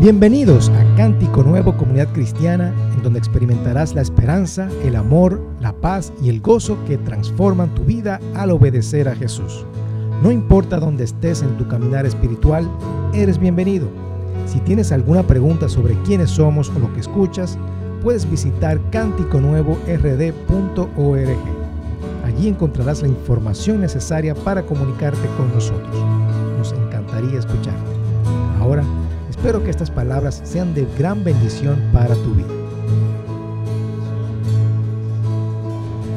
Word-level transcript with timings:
Bienvenidos 0.00 0.70
a 0.70 0.96
Cántico 0.96 1.42
Nuevo 1.42 1.76
Comunidad 1.76 2.10
Cristiana, 2.14 2.72
en 2.94 3.02
donde 3.02 3.18
experimentarás 3.18 3.94
la 3.94 4.00
esperanza, 4.00 4.66
el 4.82 4.96
amor, 4.96 5.42
la 5.60 5.74
paz 5.74 6.10
y 6.22 6.30
el 6.30 6.40
gozo 6.40 6.78
que 6.86 6.96
transforman 6.96 7.74
tu 7.74 7.84
vida 7.84 8.18
al 8.34 8.50
obedecer 8.50 9.10
a 9.10 9.14
Jesús. 9.14 9.66
No 10.22 10.30
importa 10.30 10.80
dónde 10.80 11.04
estés 11.04 11.42
en 11.42 11.54
tu 11.58 11.68
caminar 11.68 12.06
espiritual, 12.06 12.66
eres 13.12 13.36
bienvenido. 13.36 13.88
Si 14.46 14.58
tienes 14.60 14.90
alguna 14.90 15.22
pregunta 15.22 15.68
sobre 15.68 16.00
quiénes 16.04 16.30
somos 16.30 16.70
o 16.70 16.78
lo 16.78 16.90
que 16.94 17.00
escuchas, 17.00 17.58
puedes 18.02 18.30
visitar 18.30 18.80
cánticonuevord.org. 18.90 21.38
Allí 22.24 22.48
encontrarás 22.48 23.02
la 23.02 23.08
información 23.08 23.82
necesaria 23.82 24.34
para 24.34 24.62
comunicarte 24.62 25.28
con 25.36 25.52
nosotros. 25.52 25.94
Nos 26.56 26.72
encantaría 26.72 27.38
escucharte. 27.38 28.00
Ahora, 28.60 28.82
Espero 29.40 29.64
que 29.64 29.70
estas 29.70 29.90
palabras 29.90 30.42
sean 30.44 30.74
de 30.74 30.86
gran 30.98 31.24
bendición 31.24 31.82
para 31.94 32.14
tu 32.14 32.34
vida. 32.34 32.52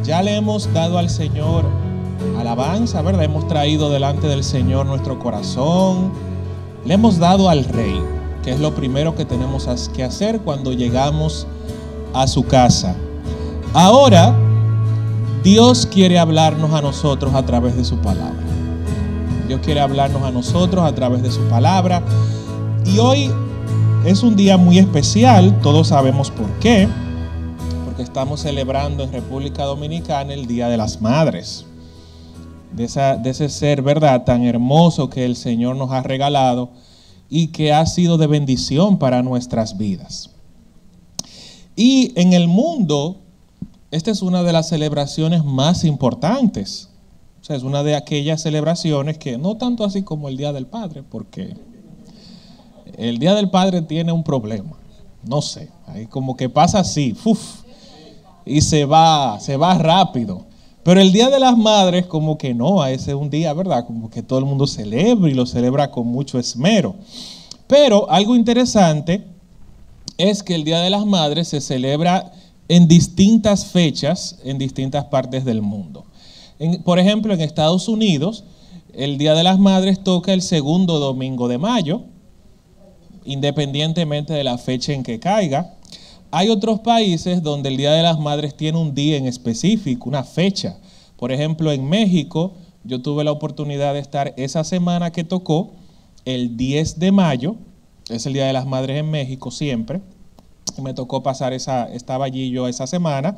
Ya 0.04 0.22
le 0.22 0.36
hemos 0.36 0.74
dado 0.74 0.98
al 0.98 1.10
Señor 1.10 1.64
alabanza, 2.38 3.02
¿verdad? 3.02 3.24
Hemos 3.24 3.48
traído 3.48 3.90
delante 3.90 4.28
del 4.28 4.44
Señor 4.44 4.88
nuestro 4.88 5.20
corazón. 5.20 6.12
Le 6.84 6.96
hemos 6.96 7.18
dado 7.18 7.48
al 7.48 7.64
Rey, 7.64 7.98
que 8.44 8.52
es 8.52 8.60
lo 8.60 8.76
primero 8.76 9.16
que 9.16 9.24
tenemos 9.24 9.70
que 9.96 10.04
hacer 10.04 10.42
cuando 10.42 10.74
llegamos 10.74 11.48
a 12.14 12.28
su 12.28 12.46
casa. 12.46 12.94
Ahora, 13.74 14.36
Dios 15.46 15.88
quiere 15.90 16.20
hablarnos 16.20 16.74
a 16.74 16.82
nosotros 16.82 17.34
a 17.36 17.46
través 17.46 17.78
de 17.78 17.86
su 17.86 17.96
palabra. 18.00 18.44
Dios 19.48 19.62
quiere 19.64 19.80
hablarnos 19.80 20.24
a 20.24 20.32
nosotros 20.32 20.84
a 20.84 20.94
través 20.94 21.24
de 21.24 21.32
su 21.32 21.40
palabra. 21.44 22.04
Y 22.86 23.00
hoy 23.00 23.32
es 24.06 24.24
un 24.24 24.36
día 24.36 24.58
muy 24.58 24.78
especial, 24.78 25.60
todos 25.62 25.88
sabemos 25.88 26.30
por 26.30 26.52
qué, 26.60 26.88
porque 27.86 28.04
estamos 28.04 28.42
celebrando 28.42 29.04
en 29.04 29.12
República 29.12 29.64
Dominicana 29.64 30.34
el 30.34 30.48
Día 30.48 30.68
de 30.68 30.76
las 30.76 31.02
Madres, 31.02 31.66
de, 32.74 32.84
ese 32.84 33.50
ser, 33.50 33.82
¿verdad?, 33.82 34.26
tan 34.26 34.44
hermoso 34.44 35.10
que 35.10 35.24
el 35.24 35.38
Señor 35.38 35.78
nos 35.78 35.92
ha 35.92 36.04
regalado 36.04 36.72
y 37.30 37.48
que 37.48 37.72
ha 37.72 37.86
sido 37.86 38.18
de 38.18 38.28
bendición 38.28 39.00
para 39.00 39.24
nuestras 39.24 39.78
vidas. 39.78 40.32
Y 41.76 42.12
en 42.20 42.34
el 42.34 42.48
mundo, 42.48 43.22
esta 43.92 44.12
es 44.12 44.22
una 44.22 44.44
de 44.44 44.54
las 44.54 44.68
celebraciones 44.68 45.46
más 45.46 45.86
importantes. 45.86 46.90
O 47.42 47.46
sea, 47.46 47.56
es 47.56 47.64
una 47.64 47.82
de 47.82 47.96
aquellas 47.96 48.42
celebraciones 48.42 49.18
que 49.18 49.38
no 49.38 49.58
tanto 49.58 49.86
así 49.86 50.04
como 50.04 50.28
el 50.30 50.38
Día 50.38 50.52
del 50.52 50.68
Padre, 50.68 51.04
porque 51.04 51.56
el 52.98 53.20
Día 53.20 53.34
del 53.36 53.50
Padre 53.50 53.82
tiene 53.82 54.12
un 54.12 54.24
problema. 54.24 54.78
No 55.24 55.42
sé, 55.42 55.70
ahí 55.88 56.06
como 56.06 56.36
que 56.36 56.50
pasa 56.50 56.80
así, 56.80 57.16
y 58.46 58.62
se 58.62 58.86
va, 58.86 59.40
se 59.40 59.58
va 59.58 59.78
rápido. 59.78 60.46
Pero 60.84 61.00
el 61.00 61.14
Día 61.14 61.30
de 61.30 61.40
las 61.40 61.58
Madres 61.58 62.06
como 62.08 62.38
que 62.38 62.54
no, 62.54 62.86
ese 62.86 63.12
es 63.12 63.18
un 63.18 63.30
día, 63.30 63.54
¿verdad? 63.54 63.86
Como 63.86 64.10
que 64.10 64.22
todo 64.22 64.40
el 64.40 64.46
mundo 64.46 64.68
celebra 64.68 65.30
y 65.30 65.34
lo 65.34 65.46
celebra 65.46 65.90
con 65.92 66.08
mucho 66.08 66.38
esmero. 66.38 66.96
Pero 67.68 68.10
algo 68.12 68.36
interesante 68.36 69.26
es 70.18 70.44
que 70.44 70.56
el 70.56 70.66
Día 70.66 70.80
de 70.80 70.90
las 70.90 71.06
Madres 71.06 71.48
se 71.48 71.62
celebra 71.62 72.34
en 72.68 72.88
distintas 72.88 73.66
fechas 73.68 74.40
en 74.44 74.58
distintas 74.58 75.06
partes 75.06 75.46
del 75.46 75.62
mundo. 75.62 76.06
por 76.86 77.00
ejemplo, 77.00 77.34
en 77.34 77.42
Estados 77.42 77.88
Unidos, 77.88 78.46
el 78.94 79.18
Día 79.18 79.34
de 79.34 79.44
las 79.44 79.60
Madres 79.60 80.04
toca 80.04 80.34
el 80.34 80.42
segundo 80.42 81.00
domingo 81.00 81.48
de 81.48 81.58
mayo, 81.58 82.04
independientemente 83.26 84.34
de 84.34 84.44
la 84.44 84.58
fecha 84.58 84.94
en 84.94 85.04
que 85.04 85.20
caiga. 85.20 85.74
Hay 86.32 86.50
otros 86.50 86.80
países 86.80 87.44
donde 87.44 87.70
el 87.70 87.78
Día 87.78 87.92
de 87.92 88.04
las 88.04 88.20
Madres 88.20 88.56
tiene 88.56 88.78
un 88.78 88.96
día 88.96 89.18
en 89.18 89.28
específico, 89.28 90.10
una 90.10 90.24
fecha. 90.24 90.78
Por 91.18 91.32
ejemplo, 91.32 91.72
en 91.72 91.88
México, 91.88 92.54
yo 92.84 93.02
tuve 93.02 93.24
la 93.24 93.32
oportunidad 93.32 93.94
de 93.94 94.00
estar 94.00 94.34
esa 94.36 94.64
semana 94.64 95.12
que 95.12 95.24
tocó, 95.24 95.74
el 96.26 96.58
10 96.58 97.00
de 97.00 97.12
mayo, 97.12 97.56
es 98.10 98.26
el 98.26 98.34
Día 98.34 98.46
de 98.46 98.54
las 98.54 98.66
Madres 98.66 98.98
en 98.98 99.12
México 99.12 99.52
siempre. 99.52 100.02
Me 100.82 100.94
tocó 100.94 101.22
pasar 101.22 101.54
esa, 101.54 101.86
estaba 101.94 102.26
allí 102.26 102.50
yo 102.50 102.68
esa 102.68 102.88
semana, 102.88 103.38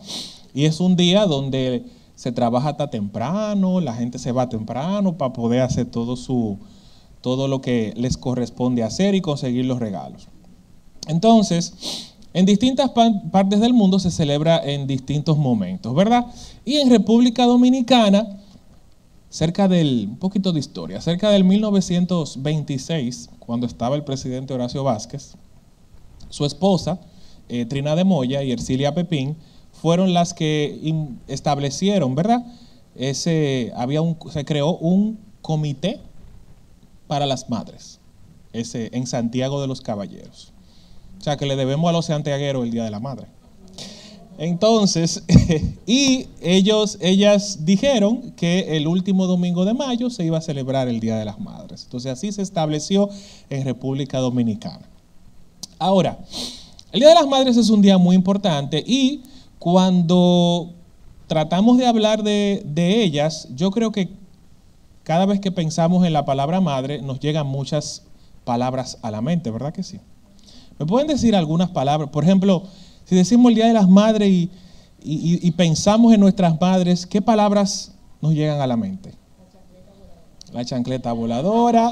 y 0.53 0.65
es 0.65 0.79
un 0.79 0.95
día 0.95 1.25
donde 1.25 1.85
se 2.15 2.31
trabaja 2.31 2.69
hasta 2.69 2.89
temprano, 2.89 3.81
la 3.81 3.93
gente 3.93 4.19
se 4.19 4.31
va 4.31 4.47
temprano 4.47 5.17
para 5.17 5.33
poder 5.33 5.61
hacer 5.61 5.87
todo 5.87 6.15
su, 6.15 6.59
todo 7.25 7.47
lo 7.47 7.59
que 7.59 7.91
les 7.97 8.17
corresponde 8.17 8.83
hacer 8.83 9.15
y 9.15 9.21
conseguir 9.21 9.65
los 9.65 9.79
regalos. 9.79 10.27
Entonces, 11.07 12.13
en 12.33 12.45
distintas 12.45 12.91
partes 12.91 13.59
del 13.59 13.73
mundo 13.73 13.97
se 13.97 14.11
celebra 14.11 14.61
en 14.63 14.85
distintos 14.85 15.35
momentos, 15.35 15.95
¿verdad? 15.95 16.27
Y 16.65 16.75
en 16.75 16.91
República 16.91 17.47
Dominicana, 17.47 18.37
cerca 19.31 19.67
del, 19.67 20.09
un 20.11 20.17
poquito 20.17 20.53
de 20.53 20.59
historia, 20.59 21.01
cerca 21.01 21.31
del 21.31 21.45
1926, 21.45 23.31
cuando 23.39 23.65
estaba 23.65 23.95
el 23.95 24.03
presidente 24.03 24.53
Horacio 24.53 24.83
Vázquez, 24.83 25.33
su 26.29 26.45
esposa, 26.45 26.99
eh, 27.49 27.65
Trina 27.65 27.95
de 27.95 28.03
Moya 28.03 28.43
y 28.43 28.51
Ercilia 28.51 28.93
Pepín, 28.93 29.35
fueron 29.71 30.13
las 30.13 30.35
que 30.35 30.93
establecieron, 31.27 32.13
¿verdad? 32.13 32.45
Ese, 32.93 33.73
había 33.75 34.03
un, 34.03 34.15
se 34.31 34.45
creó 34.45 34.77
un 34.77 35.17
comité 35.41 36.01
para 37.07 37.25
las 37.25 37.49
madres, 37.49 37.99
ese, 38.53 38.89
en 38.93 39.07
Santiago 39.07 39.61
de 39.61 39.67
los 39.67 39.81
Caballeros. 39.81 40.53
O 41.19 41.23
sea 41.23 41.37
que 41.37 41.45
le 41.45 41.55
debemos 41.55 41.89
a 41.89 41.93
los 41.93 42.05
santiagueros 42.05 42.63
el 42.65 42.71
Día 42.71 42.83
de 42.83 42.91
la 42.91 42.99
Madre. 42.99 43.27
Entonces, 44.37 45.23
y 45.85 46.27
ellos, 46.41 46.97
ellas 47.01 47.65
dijeron 47.65 48.31
que 48.31 48.77
el 48.77 48.87
último 48.87 49.27
domingo 49.27 49.65
de 49.65 49.73
mayo 49.73 50.09
se 50.09 50.25
iba 50.25 50.37
a 50.37 50.41
celebrar 50.41 50.87
el 50.87 50.99
Día 50.99 51.17
de 51.17 51.25
las 51.25 51.39
Madres. 51.39 51.83
Entonces 51.85 52.11
así 52.11 52.31
se 52.31 52.41
estableció 52.41 53.09
en 53.49 53.63
República 53.63 54.19
Dominicana. 54.19 54.87
Ahora, 55.79 56.19
el 56.91 56.99
Día 56.99 57.09
de 57.09 57.15
las 57.15 57.27
Madres 57.27 57.57
es 57.57 57.69
un 57.69 57.81
día 57.81 57.97
muy 57.97 58.15
importante 58.15 58.83
y 58.85 59.23
cuando 59.59 60.73
tratamos 61.27 61.77
de 61.77 61.87
hablar 61.87 62.23
de, 62.23 62.61
de 62.65 63.03
ellas, 63.03 63.47
yo 63.55 63.71
creo 63.71 63.91
que 63.91 64.09
cada 65.05 65.27
vez 65.27 65.39
que 65.39 65.51
pensamos 65.51 66.03
en 66.05 66.13
la 66.13 66.25
palabra 66.25 66.59
madre, 66.61 66.99
nos 66.99 67.19
llegan 67.19 67.45
muchas 67.45 68.01
palabras 68.43 68.97
a 69.03 69.11
la 69.11 69.21
mente, 69.21 69.51
¿verdad 69.51 69.71
que 69.71 69.83
sí? 69.83 69.99
¿Me 70.79 70.87
pueden 70.87 71.07
decir 71.07 71.35
algunas 71.35 71.69
palabras? 71.69 72.09
Por 72.09 72.23
ejemplo, 72.23 72.63
si 73.05 73.15
decimos 73.15 73.51
el 73.51 73.55
Día 73.55 73.67
de 73.67 73.73
las 73.73 73.87
Madres 73.87 74.49
y, 75.03 75.51
pensamos 75.51 76.11
en 76.11 76.19
nuestras 76.19 76.59
madres, 76.59 77.05
¿qué 77.05 77.21
palabras 77.21 77.93
nos 78.19 78.33
llegan 78.33 78.59
a 78.59 78.65
la 78.65 78.75
mente? 78.75 79.13
La 80.51 80.65
chancleta 80.65 81.13
voladora, 81.13 81.91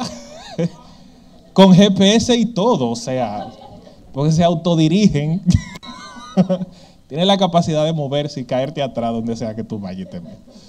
con 1.54 1.72
GPS 1.72 2.36
y 2.36 2.48
todo, 2.48 2.90
o 2.90 2.96
sea, 2.96 3.48
porque 4.12 4.32
se 4.32 4.44
autodirigen. 4.44 5.44
Tiene 7.08 7.26
la 7.26 7.38
capacidad 7.38 7.86
de 7.86 7.94
moverse 7.94 8.40
y 8.40 8.46
caerte 8.46 8.82
atrás 8.82 9.12
donde 9.12 9.36
sea 9.36 9.56
que 9.56 9.64
tú 9.64 9.78
vayas 9.78 10.08
y 10.08 10.10
te 10.10 10.20
metas. 10.20 10.63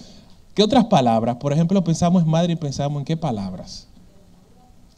¿Qué 0.55 0.63
otras 0.63 0.85
palabras? 0.85 1.37
Por 1.37 1.53
ejemplo, 1.53 1.83
pensamos 1.83 2.23
en 2.23 2.31
madre 2.31 2.53
y 2.53 2.57
pensamos 2.57 3.01
en 3.01 3.05
qué 3.05 3.17
palabras. 3.17 3.89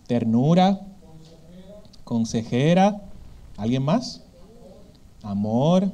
Ternura, 0.07 0.81
consejera, 2.05 3.03
¿alguien 3.57 3.83
más? 3.83 4.23
Amor, 5.23 5.91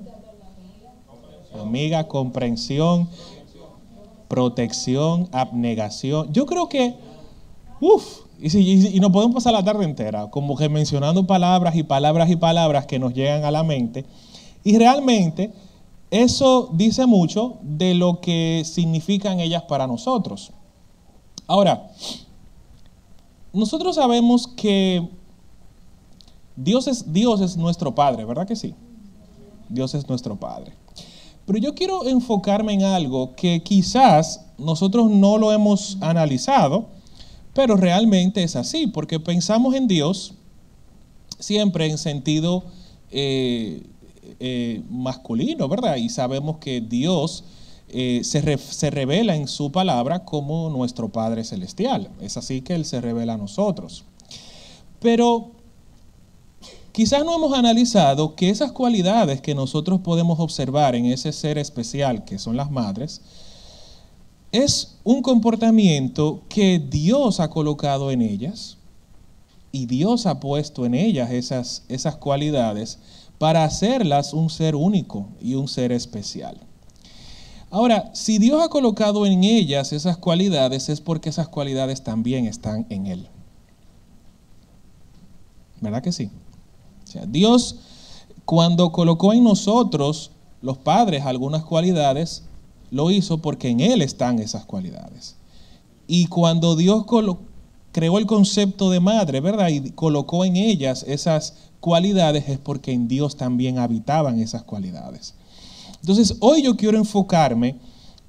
amiga, 1.61 2.09
comprensión, 2.09 3.09
protección, 4.27 5.29
abnegación. 5.31 6.33
Yo 6.33 6.45
creo 6.45 6.69
que, 6.69 6.97
uff, 7.81 8.23
y, 8.41 8.59
y, 8.59 8.97
y, 8.97 9.01
nos 9.01 9.13
podemos 9.13 9.37
pasar 9.37 9.53
la 9.53 9.63
tarde 9.63 9.85
entera, 9.85 10.29
como 10.29 10.57
que 10.57 10.69
mencionando 10.69 11.25
palabras 11.25 11.77
y 11.77 11.85
palabras 11.85 12.29
y 12.29 12.35
palabras 12.35 12.87
que 12.87 12.99
nos 12.99 13.15
llegan 13.15 13.45
a 13.45 13.53
la 13.53 13.63
mente. 13.63 14.05
Y 14.65 14.77
realmente 14.77 15.53
eso 16.13 16.69
dice 16.75 17.07
mucho 17.07 17.57
de 17.63 17.95
lo 17.95 18.21
que 18.21 18.65
significan 18.67 19.41
ellas 19.41 19.63
para 19.63 19.87
nosotros. 19.87 20.53
Ahora, 21.47 21.91
nosotros 23.51 23.97
sabemos 23.97 24.47
que 24.47 25.09
Dios 26.55 26.87
es, 26.87 27.15
Dios 27.15 27.41
es 27.41 27.57
nuestro 27.57 27.95
Padre, 27.95 28.27
¿verdad 28.27 28.47
que 28.47 28.57
sí? 28.57 28.75
Dios 29.71 29.95
es 29.95 30.07
nuestro 30.07 30.37
Padre. 30.37 30.75
Pero 31.47 31.59
yo 31.59 31.75
quiero 31.75 32.07
enfocarme 32.07 32.75
en 32.75 32.83
algo 32.83 33.35
que 33.35 33.63
quizás 33.63 34.45
nosotros 34.59 35.11
no 35.11 35.39
lo 35.39 35.51
hemos 35.51 35.97
analizado, 36.03 36.89
pero 37.55 37.75
realmente 37.75 38.43
es 38.43 38.55
así, 38.55 38.87
porque 38.87 39.19
pensamos 39.19 39.75
en 39.75 39.89
Dios 39.89 40.35
siempre 41.39 41.87
en 41.87 41.97
sentido 41.97 42.65
eh, 43.11 43.83
eh, 44.45 44.83
masculino, 44.91 45.69
¿verdad? 45.69 45.95
Y 45.95 46.09
sabemos 46.09 46.57
que 46.59 46.81
Dios 46.81 47.45
eh, 47.89 48.23
se, 48.25 48.59
se, 48.59 48.91
revela 48.91 49.37
en 49.37 49.47
su 49.47 49.71
palabra 49.71 50.25
como 50.25 50.69
nuestro 50.69 51.11
Padre 51.11 51.45
Celestial. 51.45 52.11
Es 52.21 52.37
así 52.37 52.61
que 52.61 52.75
Él 52.75 52.85
se 52.85 53.01
revela 53.01 53.35
a 53.35 53.37
nosotros. 53.37 54.05
Pero 54.99 55.53
quizás 56.91 57.25
no 57.25 57.37
hemos 57.37 57.57
analizado 57.57 58.35
que 58.35 58.51
esas 58.51 58.73
cualidades 58.73 59.41
que 59.41 59.55
nosotros 59.55 60.01
podemos 60.01 60.41
observar 60.41 60.97
en 60.97 61.07
ese 61.07 61.31
ser 61.31 61.57
especial 61.57 62.25
que 62.25 62.41
son 62.41 62.57
las 62.57 62.69
madres, 62.69 63.21
es 64.51 64.99
un 65.05 65.23
comportamiento 65.23 66.43
que 66.49 66.81
Dios 66.81 67.39
ha 67.39 67.49
colocado 67.49 68.11
en 68.11 68.23
ellas 68.23 68.77
y 69.71 69.87
Dios 69.87 70.27
ha 70.27 70.41
puesto 70.41 70.85
en 70.85 70.95
ellas 70.95 71.31
esas, 71.31 71.85
esas 71.89 72.17
cualidades 72.17 72.99
para 73.43 73.65
hacerlas 73.65 74.35
un 74.35 74.49
ser 74.49 74.77
único 74.77 75.27
y 75.41 75.57
un 75.57 75.67
ser 75.67 75.91
especial. 75.91 76.61
Ahora, 77.73 78.13
si 78.15 78.39
Dios 78.39 78.63
ha 78.63 78.69
colocado 78.69 79.27
en 79.27 79.43
ellas 79.43 79.93
esas 79.93 80.17
cualidades, 80.17 80.89
es 80.89 81.01
porque 81.01 81.31
esas 81.31 81.49
cualidades 81.49 82.05
también 82.05 82.47
están 82.47 82.87
en 82.89 83.09
Él. 83.09 83.27
¿Verdad 85.81 86.05
que 86.05 86.13
sí? 86.13 86.31
O 87.03 87.11
sea, 87.11 87.27
Dios, 87.27 87.81
cuando 88.45 88.93
colocó 88.93 89.33
en 89.33 89.43
nosotros, 89.43 90.31
los 90.61 90.79
padres, 90.79 91.27
algunas 91.27 91.65
cualidades, 91.65 92.45
lo 92.93 93.11
hizo 93.11 93.39
porque 93.39 93.71
en 93.71 93.81
Él 93.81 94.03
están 94.03 94.39
esas 94.39 94.67
cualidades. 94.67 95.35
Y 96.07 96.27
cuando 96.27 96.77
Dios 96.77 97.07
creó 97.91 98.19
el 98.19 98.27
concepto 98.27 98.89
de 98.89 99.01
madre, 99.01 99.41
¿verdad? 99.41 99.67
Y 99.71 99.91
colocó 99.91 100.45
en 100.45 100.55
ellas 100.55 101.05
esas 101.09 101.72
cualidades, 101.83 102.49
es 102.49 102.59
porque 102.59 102.93
en 102.93 103.09
Dios 103.09 103.37
también 103.37 103.79
habitaban 103.79 104.39
esas 104.39 104.63
cualidades. 104.63 105.35
Entonces, 106.01 106.37
hoy 106.39 106.63
yo 106.63 106.77
quiero 106.77 106.97
enfocarme 106.97 107.77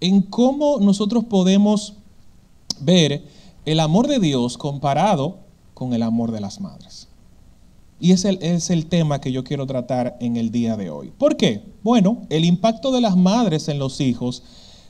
en 0.02 0.24
cómo 0.24 0.80
nosotros 0.82 1.24
podemos 1.24 1.94
ver 2.82 3.24
el 3.66 3.80
amor 3.80 4.08
de 4.08 4.20
Dios 4.20 4.58
comparado 4.58 5.38
con 5.74 5.94
el 5.94 6.02
amor 6.02 6.32
de 6.32 6.42
las 6.42 6.60
madres. 6.60 7.08
Y 8.00 8.12
ese 8.12 8.38
es 8.42 8.72
el 8.72 8.88
tema 8.88 9.22
que 9.22 9.32
yo 9.32 9.44
quiero 9.44 9.68
tratar 9.68 10.18
en 10.20 10.36
el 10.36 10.52
día 10.52 10.76
de 10.76 10.90
hoy. 10.90 11.14
¿Por 11.16 11.38
qué? 11.38 11.64
Bueno, 11.84 12.24
el 12.30 12.46
impacto 12.46 12.92
de 12.92 13.02
las 13.02 13.16
madres 13.16 13.70
en 13.70 13.78
los 13.80 14.02
hijos 14.02 14.44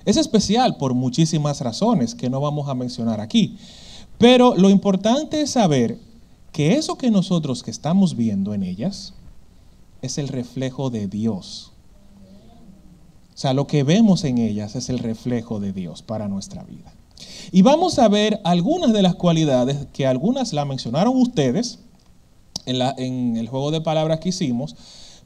es 0.06 0.18
especial 0.18 0.78
por 0.78 0.94
muchísimas 0.94 1.62
razones 1.62 2.16
que 2.16 2.30
no 2.30 2.40
vamos 2.40 2.70
a 2.70 2.76
mencionar 2.76 3.20
aquí. 3.20 3.58
Pero 4.18 4.56
lo 4.56 4.70
importante 4.70 5.42
es 5.42 5.52
saber 5.52 6.00
que 6.54 6.76
eso 6.76 6.98
que 6.98 7.12
nosotros 7.12 7.64
que 7.64 7.72
estamos 7.72 8.16
viendo 8.16 8.54
en 8.54 8.64
ellas 8.64 9.16
es 10.04 10.20
el 10.20 10.28
reflejo 10.28 10.92
de 10.92 11.08
Dios. 11.08 11.72
O 13.34 13.38
sea, 13.38 13.54
lo 13.54 13.66
que 13.66 13.84
vemos 13.84 14.24
en 14.24 14.38
ellas 14.38 14.76
es 14.76 14.90
el 14.90 15.00
reflejo 15.00 15.60
de 15.60 15.74
Dios 15.74 16.04
para 16.04 16.28
nuestra 16.28 16.64
vida. 16.64 16.94
Y 17.52 17.64
vamos 17.64 17.98
a 17.98 18.08
ver 18.08 18.40
algunas 18.44 18.94
de 18.94 19.02
las 19.02 19.16
cualidades 19.16 19.88
que 19.92 20.06
algunas 20.06 20.54
la 20.54 20.64
mencionaron 20.64 21.20
ustedes 21.20 21.80
en, 22.68 22.80
en 22.98 23.36
el 23.36 23.48
juego 23.48 23.72
de 23.72 23.82
palabras 23.82 24.20
que 24.20 24.30
hicimos, 24.30 24.76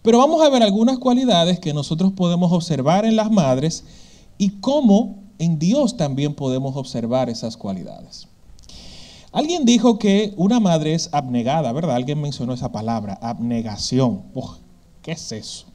pero 0.02 0.20
vamos 0.20 0.42
a 0.42 0.50
ver 0.50 0.64
algunas 0.64 0.98
cualidades 0.98 1.60
que 1.60 1.74
nosotros 1.74 2.14
podemos 2.14 2.54
observar 2.54 3.06
en 3.06 3.18
las 3.18 3.30
madres 3.30 3.84
y 4.38 4.52
cómo 4.62 5.18
en 5.40 5.60
Dios 5.60 5.98
también 5.98 6.36
podemos 6.36 6.78
observar 6.78 7.30
esas 7.30 7.58
cualidades. 7.58 8.30
Alguien 9.38 9.66
dijo 9.66 10.00
que 10.00 10.34
una 10.36 10.60
madre 10.60 10.95
es 10.95 11.10
abnegada, 11.12 11.72
¿verdad? 11.72 11.95
Alguien 11.95 12.19
mencionó 12.19 12.56
esa 12.56 12.72
palabra, 12.72 13.19
abnegación. 13.22 14.24
¿Qué 15.04 15.12
es 15.12 15.31
eso? 15.31 15.68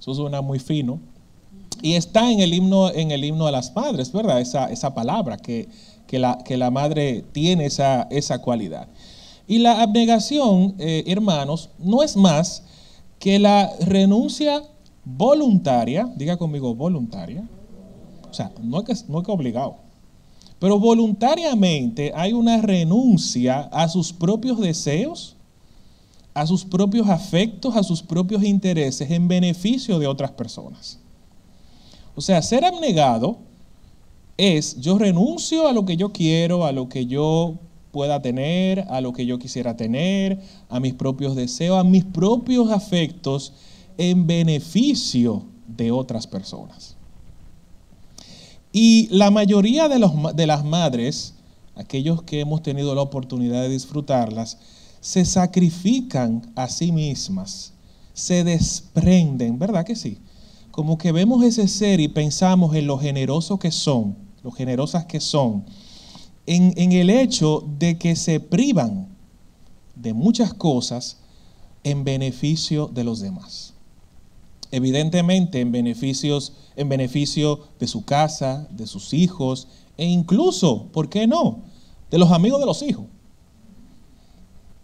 Eso 0.00 0.14
suena 0.14 0.40
muy 0.40 0.58
fino. 0.58 0.98
Y 1.80 1.94
está 1.94 2.28
en 2.32 2.40
el 2.40 2.52
himno, 2.52 2.90
en 2.92 3.12
el 3.12 3.22
himno 3.24 3.46
a 3.46 3.52
las 3.52 3.72
madres, 3.72 4.10
¿verdad? 4.10 4.40
Esa, 4.40 4.72
esa 4.72 4.96
palabra, 4.96 5.36
que, 5.36 5.68
la, 6.10 6.38
que, 6.44 6.56
la, 6.56 6.72
madre 6.72 7.24
tiene 7.30 7.66
esa, 7.66 8.08
esa 8.10 8.40
cualidad. 8.40 8.88
Y 9.46 9.58
la 9.58 9.80
abnegación, 9.80 10.74
eh, 10.80 11.04
hermanos, 11.06 11.70
no 11.78 12.02
es 12.02 12.16
más 12.16 12.64
que 13.20 13.38
la 13.38 13.70
renuncia 13.78 14.64
voluntaria, 15.04 16.12
diga 16.16 16.36
conmigo 16.36 16.74
voluntaria, 16.74 17.48
o 18.28 18.34
sea, 18.34 18.50
no 18.60 18.80
es 18.80 18.84
que, 18.86 18.94
no 19.08 19.20
es 19.20 19.24
que 19.24 19.30
obligado, 19.30 19.87
pero 20.58 20.78
voluntariamente 20.78 22.12
hay 22.14 22.32
una 22.32 22.60
renuncia 22.60 23.60
a 23.72 23.88
sus 23.88 24.12
propios 24.12 24.58
deseos, 24.58 25.36
a 26.34 26.46
sus 26.46 26.64
propios 26.64 27.08
afectos, 27.08 27.76
a 27.76 27.82
sus 27.82 28.02
propios 28.02 28.42
intereses 28.42 29.10
en 29.10 29.28
beneficio 29.28 29.98
de 29.98 30.06
otras 30.06 30.32
personas. 30.32 30.98
O 32.14 32.20
sea, 32.20 32.42
ser 32.42 32.64
abnegado 32.64 33.38
es 34.36 34.80
yo 34.80 34.98
renuncio 34.98 35.68
a 35.68 35.72
lo 35.72 35.84
que 35.84 35.96
yo 35.96 36.12
quiero, 36.12 36.64
a 36.64 36.72
lo 36.72 36.88
que 36.88 37.06
yo 37.06 37.58
pueda 37.92 38.20
tener, 38.22 38.80
a 38.90 39.00
lo 39.00 39.12
que 39.12 39.26
yo 39.26 39.38
quisiera 39.38 39.76
tener, 39.76 40.40
a 40.68 40.80
mis 40.80 40.94
propios 40.94 41.34
deseos, 41.34 41.78
a 41.78 41.84
mis 41.84 42.04
propios 42.04 42.70
afectos 42.70 43.52
en 43.96 44.26
beneficio 44.26 45.44
de 45.66 45.90
otras 45.90 46.26
personas. 46.26 46.97
Y 48.72 49.08
la 49.10 49.30
mayoría 49.30 49.88
de, 49.88 49.98
los, 49.98 50.12
de 50.34 50.46
las 50.46 50.64
madres, 50.64 51.34
aquellos 51.74 52.22
que 52.22 52.40
hemos 52.40 52.62
tenido 52.62 52.94
la 52.94 53.02
oportunidad 53.02 53.62
de 53.62 53.70
disfrutarlas, 53.70 54.58
se 55.00 55.24
sacrifican 55.24 56.52
a 56.54 56.68
sí 56.68 56.92
mismas, 56.92 57.72
se 58.12 58.44
desprenden, 58.44 59.58
¿verdad 59.58 59.84
que 59.84 59.96
sí? 59.96 60.18
Como 60.70 60.98
que 60.98 61.12
vemos 61.12 61.44
ese 61.44 61.66
ser 61.68 62.00
y 62.00 62.08
pensamos 62.08 62.74
en 62.74 62.86
lo 62.86 62.98
generosos 62.98 63.58
que 63.58 63.70
son, 63.70 64.16
lo 64.42 64.50
generosas 64.50 65.06
que 65.06 65.20
son, 65.20 65.64
en, 66.46 66.74
en 66.76 66.92
el 66.92 67.10
hecho 67.10 67.64
de 67.78 67.98
que 67.98 68.16
se 68.16 68.40
privan 68.40 69.08
de 69.94 70.12
muchas 70.12 70.54
cosas 70.54 71.18
en 71.84 72.04
beneficio 72.04 72.86
de 72.88 73.04
los 73.04 73.20
demás 73.20 73.67
evidentemente 74.70 75.60
en, 75.60 75.72
beneficios, 75.72 76.52
en 76.76 76.88
beneficio 76.88 77.60
de 77.78 77.86
su 77.86 78.04
casa, 78.04 78.68
de 78.70 78.86
sus 78.86 79.14
hijos 79.14 79.68
e 79.96 80.06
incluso, 80.06 80.86
¿por 80.92 81.08
qué 81.08 81.26
no?, 81.26 81.62
de 82.10 82.18
los 82.18 82.30
amigos 82.32 82.60
de 82.60 82.66
los 82.66 82.82
hijos. 82.82 83.06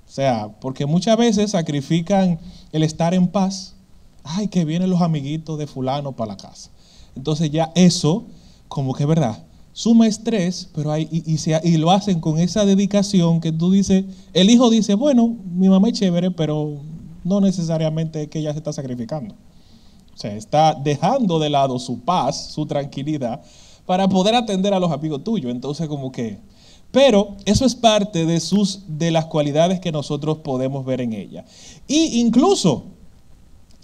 O 0.07 0.11
sea, 0.15 0.55
porque 0.61 0.87
muchas 0.87 1.17
veces 1.17 1.53
sacrifican 1.53 2.39
el 2.73 2.83
estar 2.83 3.15
en 3.15 3.29
paz. 3.29 3.75
Ay, 4.23 4.49
que 4.49 4.65
vienen 4.65 4.91
los 4.91 5.03
amiguitos 5.03 5.59
de 5.59 5.67
fulano 5.67 6.13
para 6.13 6.33
la 6.33 6.37
casa. 6.37 6.71
Entonces 7.17 7.51
ya 7.51 7.73
eso, 7.75 8.25
como 8.69 8.95
que 8.95 9.03
es 9.03 9.09
verdad, 9.09 9.45
suma 9.73 10.07
estrés, 10.07 10.71
pero 10.75 10.93
hay, 10.93 11.09
y, 11.11 11.77
lo 11.77 11.91
hacen 11.91 12.21
con 12.21 12.39
esa 12.39 12.65
dedicación 12.65 13.41
que 13.41 13.53
tú 13.53 13.73
dices, 13.73 14.05
el 14.33 14.51
hijo 14.51 14.71
dice, 14.71 14.95
bueno, 14.95 15.37
mi 15.53 15.69
mamá 15.69 15.89
es 15.89 15.95
chévere, 15.95 16.31
pero 16.31 16.81
no 17.25 17.41
necesariamente 17.41 18.29
que 18.29 18.39
ella 18.39 18.53
se 18.53 18.59
está 18.59 18.73
sacrificando. 18.73 19.35
O 20.15 20.17
sea, 20.17 20.35
está 20.35 20.75
dejando 20.75 21.39
de 21.39 21.51
lado 21.51 21.79
su 21.79 22.01
paz, 22.01 22.53
su 22.53 22.67
tranquilidad, 22.67 23.43
para 23.85 24.09
poder 24.09 24.35
atender 24.35 24.73
a 24.73 24.81
los 24.81 24.93
amigos 24.93 25.25
tuyos. 25.25 25.51
Entonces, 25.51 25.89
como 25.89 26.13
que... 26.13 26.39
Pero 26.91 27.37
eso 27.45 27.65
es 27.65 27.75
parte 27.75 28.25
de, 28.25 28.39
sus, 28.39 28.83
de 28.87 29.11
las 29.11 29.27
cualidades 29.27 29.81
que 29.81 29.91
nosotros 29.91 30.39
podemos 30.39 30.85
ver 30.85 31.01
en 31.01 31.13
ella. 31.13 31.45
Y 31.89 32.21
incluso 32.21 32.85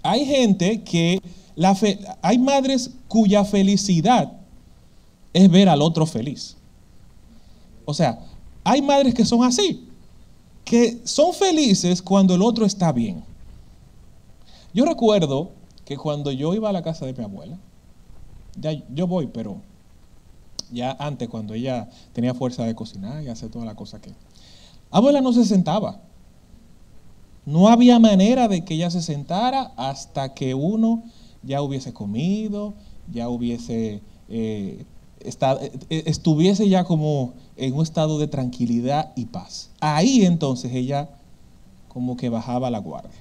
hay 0.01 0.25
gente 0.25 0.81
que... 0.83 1.21
La 1.53 1.77
hay 2.21 2.39
madres 2.39 2.91
cuya 3.09 3.43
felicidad 3.43 4.31
es 5.33 5.51
ver 5.51 5.67
al 5.67 5.81
otro 5.81 6.05
feliz. 6.05 6.55
O 7.83 7.93
sea, 7.93 8.19
hay 8.63 8.81
madres 8.81 9.13
que 9.13 9.25
son 9.25 9.43
así, 9.43 9.85
que 10.63 11.01
son 11.03 11.33
felices 11.33 12.01
cuando 12.01 12.33
el 12.33 12.41
otro 12.41 12.65
está 12.65 12.91
bien. 12.93 13.23
Yo 14.73 14.85
recuerdo 14.85 15.51
que 15.91 15.97
cuando 15.97 16.31
yo 16.31 16.53
iba 16.53 16.69
a 16.69 16.71
la 16.71 16.83
casa 16.83 17.05
de 17.05 17.11
mi 17.11 17.21
abuela, 17.21 17.57
ya 18.55 18.71
yo 18.93 19.07
voy, 19.07 19.27
pero 19.27 19.57
ya 20.71 20.95
antes, 20.97 21.27
cuando 21.27 21.53
ella 21.53 21.89
tenía 22.13 22.33
fuerza 22.33 22.63
de 22.63 22.73
cocinar 22.75 23.21
y 23.21 23.27
hacer 23.27 23.49
toda 23.49 23.65
la 23.65 23.75
cosa 23.75 23.99
que... 23.99 24.13
Abuela 24.89 25.19
no 25.19 25.33
se 25.33 25.43
sentaba. 25.43 25.99
No 27.45 27.67
había 27.67 27.99
manera 27.99 28.47
de 28.47 28.63
que 28.63 28.75
ella 28.75 28.89
se 28.89 29.01
sentara 29.01 29.73
hasta 29.75 30.33
que 30.33 30.55
uno 30.55 31.03
ya 31.43 31.61
hubiese 31.61 31.91
comido, 31.91 32.73
ya 33.11 33.27
hubiese 33.27 34.01
eh, 34.29 34.85
eh, 35.19 36.03
estuviese 36.05 36.69
ya 36.69 36.85
como 36.85 37.33
en 37.57 37.73
un 37.73 37.83
estado 37.83 38.17
de 38.17 38.27
tranquilidad 38.27 39.11
y 39.17 39.25
paz. 39.25 39.71
Ahí 39.81 40.23
entonces 40.23 40.73
ella 40.73 41.09
como 41.89 42.15
que 42.15 42.29
bajaba 42.29 42.69
la 42.69 42.79
guardia 42.79 43.20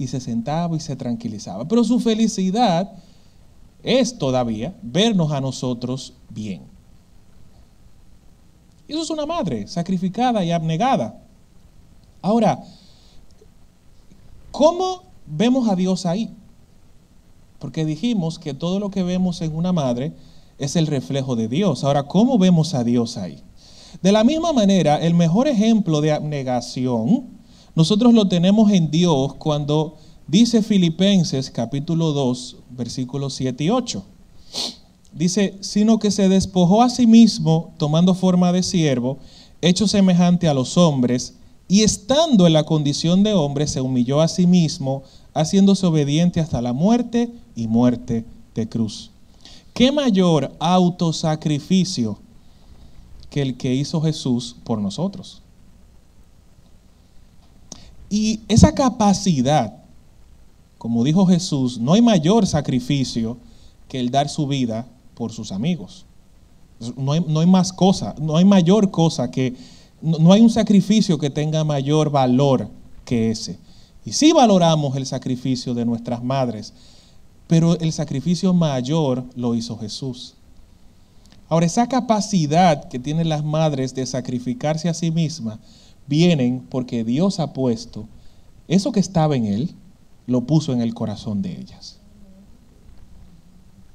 y 0.00 0.06
se 0.06 0.18
sentaba 0.18 0.74
y 0.74 0.80
se 0.80 0.96
tranquilizaba. 0.96 1.68
Pero 1.68 1.84
su 1.84 2.00
felicidad 2.00 2.90
es 3.82 4.16
todavía 4.16 4.74
vernos 4.80 5.30
a 5.30 5.42
nosotros 5.42 6.14
bien. 6.30 6.62
Eso 8.88 9.02
es 9.02 9.10
una 9.10 9.26
madre 9.26 9.66
sacrificada 9.66 10.42
y 10.42 10.52
abnegada. 10.52 11.22
Ahora, 12.22 12.64
¿cómo 14.50 15.02
vemos 15.26 15.68
a 15.68 15.76
Dios 15.76 16.06
ahí? 16.06 16.30
Porque 17.58 17.84
dijimos 17.84 18.38
que 18.38 18.54
todo 18.54 18.80
lo 18.80 18.90
que 18.90 19.02
vemos 19.02 19.42
en 19.42 19.54
una 19.54 19.74
madre 19.74 20.14
es 20.56 20.76
el 20.76 20.86
reflejo 20.86 21.36
de 21.36 21.46
Dios. 21.46 21.84
Ahora, 21.84 22.04
¿cómo 22.04 22.38
vemos 22.38 22.72
a 22.72 22.84
Dios 22.84 23.18
ahí? 23.18 23.42
De 24.00 24.12
la 24.12 24.24
misma 24.24 24.54
manera, 24.54 24.96
el 24.96 25.12
mejor 25.12 25.46
ejemplo 25.46 26.00
de 26.00 26.12
abnegación 26.12 27.39
nosotros 27.74 28.12
lo 28.12 28.26
tenemos 28.28 28.72
en 28.72 28.90
Dios 28.90 29.34
cuando 29.34 29.96
dice 30.26 30.62
Filipenses 30.62 31.50
capítulo 31.50 32.12
2, 32.12 32.56
versículos 32.70 33.34
7 33.34 33.64
y 33.64 33.70
8. 33.70 34.04
Dice, 35.12 35.56
sino 35.60 35.98
que 35.98 36.10
se 36.10 36.28
despojó 36.28 36.82
a 36.82 36.90
sí 36.90 37.06
mismo 37.06 37.72
tomando 37.78 38.14
forma 38.14 38.52
de 38.52 38.62
siervo, 38.62 39.18
hecho 39.60 39.88
semejante 39.88 40.48
a 40.48 40.54
los 40.54 40.76
hombres, 40.76 41.34
y 41.68 41.82
estando 41.82 42.46
en 42.46 42.52
la 42.52 42.64
condición 42.64 43.22
de 43.22 43.34
hombre, 43.34 43.66
se 43.66 43.80
humilló 43.80 44.20
a 44.20 44.28
sí 44.28 44.46
mismo, 44.46 45.04
haciéndose 45.34 45.86
obediente 45.86 46.40
hasta 46.40 46.60
la 46.60 46.72
muerte 46.72 47.30
y 47.54 47.68
muerte 47.68 48.24
de 48.54 48.68
cruz. 48.68 49.10
¿Qué 49.72 49.92
mayor 49.92 50.52
autosacrificio 50.58 52.18
que 53.30 53.42
el 53.42 53.56
que 53.56 53.74
hizo 53.74 54.00
Jesús 54.00 54.56
por 54.64 54.80
nosotros? 54.80 55.42
Y 58.10 58.40
esa 58.48 58.74
capacidad, 58.74 59.72
como 60.76 61.04
dijo 61.04 61.24
Jesús, 61.26 61.78
no 61.78 61.92
hay 61.92 62.02
mayor 62.02 62.46
sacrificio 62.46 63.38
que 63.88 64.00
el 64.00 64.10
dar 64.10 64.28
su 64.28 64.48
vida 64.48 64.86
por 65.14 65.32
sus 65.32 65.52
amigos. 65.52 66.04
No 66.96 67.12
hay, 67.12 67.24
no 67.26 67.40
hay 67.40 67.46
más 67.46 67.72
cosa, 67.72 68.14
no 68.20 68.36
hay 68.36 68.44
mayor 68.44 68.90
cosa 68.90 69.30
que, 69.30 69.54
no, 70.02 70.18
no 70.18 70.32
hay 70.32 70.40
un 70.40 70.50
sacrificio 70.50 71.18
que 71.18 71.30
tenga 71.30 71.62
mayor 71.62 72.10
valor 72.10 72.68
que 73.04 73.30
ese. 73.30 73.58
Y 74.04 74.12
sí 74.12 74.32
valoramos 74.32 74.96
el 74.96 75.06
sacrificio 75.06 75.74
de 75.74 75.84
nuestras 75.84 76.24
madres, 76.24 76.72
pero 77.46 77.78
el 77.78 77.92
sacrificio 77.92 78.52
mayor 78.54 79.24
lo 79.36 79.54
hizo 79.54 79.78
Jesús. 79.78 80.34
Ahora, 81.48 81.66
esa 81.66 81.88
capacidad 81.88 82.88
que 82.88 82.98
tienen 82.98 83.28
las 83.28 83.44
madres 83.44 83.94
de 83.94 84.06
sacrificarse 84.06 84.88
a 84.88 84.94
sí 84.94 85.10
mismas 85.10 85.58
vienen 86.10 86.66
porque 86.68 87.04
Dios 87.04 87.38
ha 87.38 87.54
puesto 87.54 88.08
eso 88.66 88.92
que 88.92 89.00
estaba 89.00 89.36
en 89.36 89.46
él, 89.46 89.74
lo 90.26 90.42
puso 90.42 90.72
en 90.72 90.80
el 90.80 90.92
corazón 90.92 91.40
de 91.40 91.58
ellas. 91.58 92.00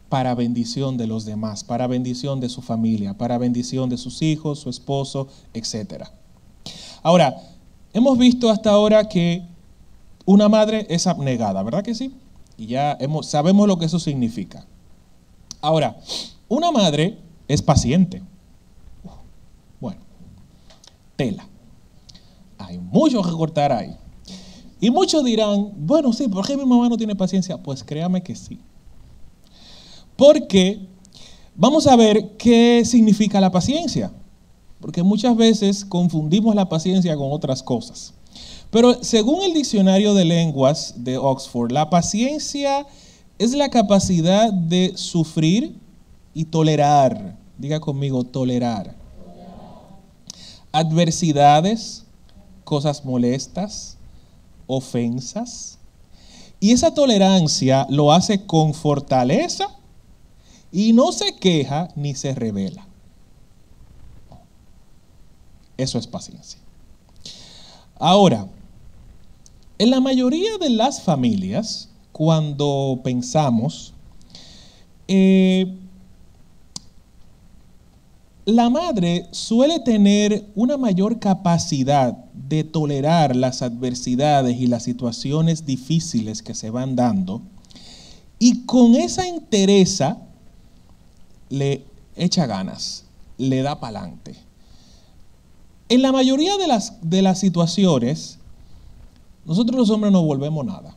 Para 0.10 0.34
bendición 0.34 0.98
de 0.98 1.07
los 1.07 1.25
demás, 1.25 1.63
para 1.63 1.88
bendición 1.88 2.39
de 2.39 2.48
su 2.50 2.62
familia, 2.62 3.17
para 3.17 3.38
bendición 3.38 3.89
de 3.89 3.98
sus 3.98 4.22
hijos, 4.22 4.60
su 4.60 4.69
esposo, 4.69 5.27
etc. 5.53 6.05
Ahora, 7.03 7.36
hemos 7.93 8.17
visto 8.17 8.50
hasta 8.50 8.72
ahora 8.72 9.10
que 9.10 9.45
una 10.25 10.48
madre 10.48 10.88
es 10.89 11.07
abnegada, 11.07 11.62
¿verdad 11.63 11.84
que 11.84 11.95
sí? 11.95 12.13
Y 12.57 12.67
ya 12.67 12.98
hemos, 13.00 13.27
sabemos 13.27 13.67
lo 13.67 13.77
que 13.77 13.86
eso 13.86 14.00
significa. 14.00 14.65
Ahora, 15.62 15.98
una 16.48 16.72
madre 16.72 17.17
es 17.50 17.62
paciente. 17.62 18.24
Bueno, 19.81 20.00
tela. 21.17 21.45
Hay 22.65 22.79
mucho 22.79 23.22
que 23.22 23.31
cortar 23.31 23.72
ahí. 23.72 23.95
Y 24.79 24.89
muchos 24.89 25.24
dirán, 25.24 25.72
bueno, 25.77 26.12
sí, 26.13 26.27
¿por 26.27 26.45
qué 26.45 26.57
mi 26.57 26.65
mamá 26.65 26.89
no 26.89 26.98
tiene 26.98 27.15
paciencia? 27.15 27.57
Pues 27.57 27.84
créame 27.84 28.22
que 28.22 28.36
sí. 28.36 28.60
Porque 30.15 30.88
vamos 31.55 31.88
a 31.88 31.95
ver 31.95 32.36
qué 32.38 32.84
significa 32.86 33.39
la 33.39 33.51
paciencia. 33.51 34.12
Porque 34.79 35.01
muchas 35.01 35.36
veces 35.36 35.86
confundimos 35.86 36.53
la 36.55 36.69
paciencia 36.69 37.15
con 37.15 37.31
otras 37.31 37.63
cosas. 37.63 38.13
Pero 38.69 39.03
según 39.03 39.41
el 39.43 39.53
diccionario 39.53 40.13
de 40.13 40.25
lenguas 40.25 40.95
de 40.98 41.17
Oxford, 41.17 41.72
la 41.72 41.89
paciencia 41.89 42.86
es 43.39 43.53
la 43.53 43.69
capacidad 43.69 44.51
de 44.51 44.93
sufrir 44.95 45.79
y 46.34 46.45
tolerar. 46.45 47.38
Diga 47.57 47.79
conmigo, 47.79 48.24
tolerar. 48.24 48.95
Adversidades, 50.72 52.05
cosas 52.65 53.05
molestas, 53.05 53.98
ofensas. 54.67 55.77
Y 56.60 56.72
esa 56.72 56.93
tolerancia 56.93 57.88
lo 57.89 58.12
hace 58.12 58.45
con 58.45 58.74
fortaleza 58.74 59.69
y 60.72 60.91
no 60.91 61.13
se 61.13 61.36
queja 61.38 61.88
ni 61.95 62.15
se 62.15 62.36
revela. 62.36 62.86
Eso 65.77 65.98
es 65.98 66.07
paciencia. 66.07 66.60
Ahora, 67.98 68.48
en 69.77 69.89
la 69.89 70.00
mayoría 70.00 70.57
de 70.57 70.69
las 70.69 71.01
familias, 71.01 71.89
cuando 72.12 73.00
pensamos, 73.03 73.93
eh, 75.07 75.77
la 78.46 78.70
madre 78.70 79.28
suele 79.32 79.80
tener 79.80 80.46
una 80.56 80.78
mayor 80.78 81.20
capacidad 81.20 82.14
de 82.34 82.64
tolerar 82.64 83.36
las 83.36 83.64
adversidades 83.64 84.58
y 84.60 84.68
las 84.68 84.84
situaciones 84.84 85.66
difíciles 85.66 86.44
que 86.44 86.54
se 86.54 86.70
van 86.70 86.96
dando 86.96 87.42
y 88.38 88.66
con 88.66 88.94
esa 88.96 89.28
interesa 89.28 90.22
le 91.50 91.86
echa 92.16 92.46
ganas, 92.46 93.06
le 93.38 93.64
da 93.64 93.80
pa'lante. 93.80 94.36
En 95.90 96.02
la 96.04 96.12
mayoría 96.12 96.58
de 96.58 96.68
las, 96.68 97.00
de 97.02 97.22
las 97.24 97.40
situaciones, 97.40 98.38
nosotros 99.46 99.78
los 99.78 99.90
hombres 99.90 100.12
no 100.12 100.24
volvemos 100.24 100.66
nada. 100.66 100.96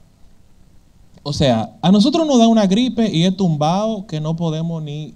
O 1.22 1.32
sea, 1.32 1.76
a 1.80 1.92
nosotros 1.92 2.26
nos 2.26 2.38
da 2.38 2.48
una 2.48 2.66
gripe 2.66 3.10
y 3.10 3.24
es 3.24 3.36
tumbado 3.36 4.06
que 4.06 4.20
no 4.20 4.36
podemos 4.36 4.82
ni, 4.82 5.14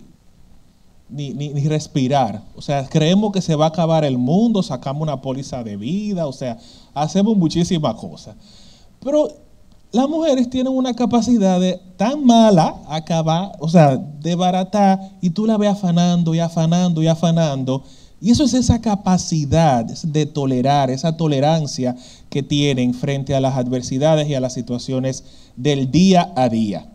ni, 1.13 1.33
ni, 1.35 1.51
ni, 1.51 1.69
respirar. 1.69 2.43
O 2.57 2.63
sea, 2.63 2.87
creemos 2.89 3.33
que 3.33 3.41
se 3.41 3.55
va 3.55 3.67
a 3.67 3.69
acabar 3.69 4.05
el 4.05 4.19
mundo, 4.19 4.63
sacamos 4.63 5.03
una 5.03 5.21
póliza 5.21 5.63
de 5.63 5.77
vida, 5.77 6.27
o 6.27 6.33
sea, 6.33 6.59
hacemos 6.95 7.37
muchísimas 7.37 7.95
cosas. 7.95 8.37
Pero 9.01 9.29
las 9.93 10.09
mujeres 10.09 10.49
tienen 10.49 10.73
una 10.73 10.95
capacidad 10.95 11.61
de 11.61 11.81
tan 11.97 12.25
mala 12.25 12.77
acabar, 12.89 13.53
o 13.61 13.69
sea, 13.69 13.97
de 13.97 14.35
baratar, 14.35 14.99
y 15.21 15.31
tú 15.31 15.47
la 15.47 15.59
ves 15.59 15.71
afanando 15.71 16.35
y 16.35 16.41
afanando 16.41 17.03
y 17.03 17.07
afanando 17.07 17.85
y 18.23 18.31
eso 18.31 18.45
es 18.45 18.55
esa 18.55 18.81
capacidad 18.81 19.85
de 19.85 20.27
tolerar, 20.27 20.93
esa 20.93 21.17
tolerancia 21.17 21.97
que 22.31 22.45
tienen 22.45 22.95
frente 22.95 23.35
a 23.35 23.41
las 23.41 23.57
adversidades 23.57 24.29
y 24.29 24.35
a 24.37 24.41
las 24.41 24.55
situaciones 24.55 25.25
del 25.57 25.91
día 25.91 26.33
a 26.37 26.49
día. 26.49 26.89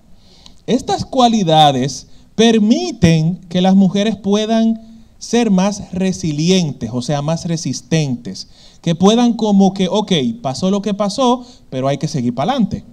Estas 0.68 1.04
cualidades 1.04 2.08
permiten 2.38 3.40
que 3.50 3.62
las 3.62 3.76
mujeres 3.76 4.16
puedan 4.16 4.80
ser 5.18 5.50
más 5.50 5.92
resilientes, 5.92 6.92
o 6.94 7.02
sea, 7.02 7.24
más 7.24 7.46
resistentes, 7.46 8.48
que 8.84 8.94
puedan 8.94 9.34
como 9.34 9.74
que, 9.74 9.88
ok, 9.90 10.12
pasó 10.40 10.70
lo 10.70 10.84
que 10.84 10.94
pasó, 10.94 11.44
pero 11.72 11.88
hay 11.88 11.98
que 11.98 12.08
seguir 12.08 12.36
para 12.36 12.52
adelante. 12.52 12.86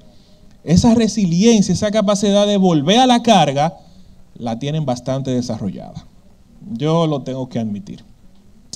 Esa 0.65 0.95
resiliencia, 0.95 1.75
esa 1.75 1.91
capacidad 1.91 2.47
de 2.47 2.57
volver 2.57 2.99
a 2.99 3.07
la 3.07 3.23
carga, 3.23 3.77
la 4.35 4.59
tienen 4.59 4.87
bastante 4.87 5.31
desarrollada. 5.31 6.07
Yo 6.73 7.07
lo 7.07 7.21
tengo 7.21 7.47
que 7.51 7.59
admitir. 7.59 8.03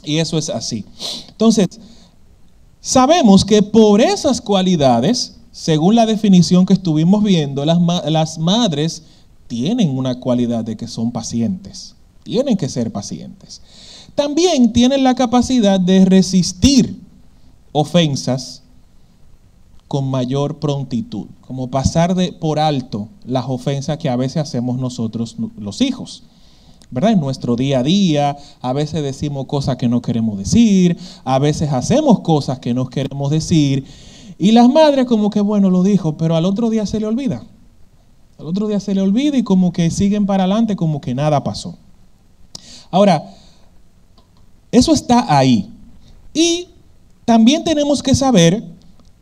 Y 0.04 0.18
eso 0.18 0.36
es 0.36 0.50
así. 0.50 0.84
Entonces, 1.30 1.80
sabemos 2.82 3.46
que 3.46 3.62
por 3.62 4.02
esas 4.02 4.42
cualidades, 4.42 5.36
según 5.50 5.94
la 5.94 6.04
definición 6.04 6.66
que 6.66 6.74
estuvimos 6.74 7.24
viendo, 7.24 7.64
las, 7.64 7.78
las 8.04 8.38
madres 8.38 9.02
tienen 9.48 9.96
una 9.96 10.20
cualidad 10.20 10.64
de 10.64 10.76
que 10.76 10.86
son 10.86 11.10
pacientes. 11.10 11.96
Tienen 12.22 12.56
que 12.56 12.68
ser 12.68 12.92
pacientes. 12.92 13.60
También 14.14 14.72
tienen 14.72 15.02
la 15.02 15.14
capacidad 15.14 15.80
de 15.80 16.04
resistir 16.04 17.00
ofensas 17.72 18.62
con 19.88 20.10
mayor 20.10 20.58
prontitud, 20.58 21.26
como 21.40 21.70
pasar 21.70 22.14
de 22.14 22.32
por 22.32 22.58
alto 22.58 23.08
las 23.24 23.46
ofensas 23.48 23.96
que 23.98 24.10
a 24.10 24.16
veces 24.16 24.42
hacemos 24.42 24.78
nosotros 24.78 25.36
los 25.58 25.80
hijos. 25.80 26.24
¿verdad? 26.90 27.12
En 27.12 27.20
nuestro 27.20 27.56
día 27.56 27.80
a 27.80 27.82
día, 27.82 28.36
a 28.60 28.72
veces 28.72 29.02
decimos 29.02 29.46
cosas 29.46 29.76
que 29.76 29.88
no 29.88 30.00
queremos 30.00 30.38
decir, 30.38 30.96
a 31.24 31.38
veces 31.38 31.72
hacemos 31.72 32.20
cosas 32.20 32.60
que 32.60 32.74
no 32.74 32.88
queremos 32.88 33.30
decir, 33.30 33.84
y 34.38 34.52
las 34.52 34.68
madres 34.68 35.06
como 35.06 35.30
que, 35.30 35.40
bueno, 35.40 35.68
lo 35.68 35.82
dijo, 35.82 36.16
pero 36.16 36.36
al 36.36 36.44
otro 36.44 36.70
día 36.70 36.86
se 36.86 37.00
le 37.00 37.06
olvida. 37.06 37.44
Al 38.38 38.46
otro 38.46 38.68
día 38.68 38.80
se 38.80 38.94
le 38.94 39.00
olvida 39.00 39.36
y 39.36 39.42
como 39.42 39.72
que 39.72 39.90
siguen 39.90 40.24
para 40.24 40.44
adelante 40.44 40.76
como 40.76 41.00
que 41.00 41.14
nada 41.14 41.42
pasó. 41.42 41.76
Ahora, 42.90 43.34
eso 44.70 44.92
está 44.92 45.36
ahí. 45.36 45.70
Y 46.32 46.68
también 47.24 47.64
tenemos 47.64 48.02
que 48.02 48.14
saber 48.14 48.64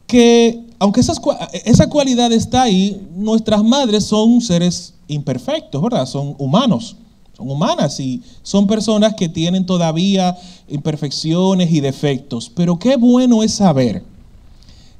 que, 0.06 0.64
aunque 0.78 1.00
esa 1.00 1.88
cualidad 1.88 2.30
está 2.32 2.62
ahí, 2.62 3.08
nuestras 3.16 3.64
madres 3.64 4.04
son 4.04 4.40
seres 4.40 4.94
imperfectos, 5.08 5.80
¿verdad? 5.80 6.06
Son 6.06 6.34
humanos 6.38 6.96
son 7.36 7.50
humanas 7.50 8.00
y 8.00 8.22
son 8.42 8.66
personas 8.66 9.14
que 9.14 9.28
tienen 9.28 9.66
todavía 9.66 10.36
imperfecciones 10.68 11.70
y 11.70 11.80
defectos. 11.80 12.50
Pero 12.54 12.78
qué 12.78 12.96
bueno 12.96 13.42
es 13.42 13.52
saber 13.52 14.02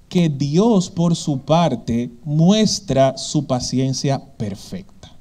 que 0.09 0.29
Dios 0.29 0.91
por 0.91 1.17
su 1.17 1.41
parte 1.41 2.11
muestra 2.25 3.17
su 3.19 3.47
paciencia 3.47 4.25
perfecta. 4.37 5.13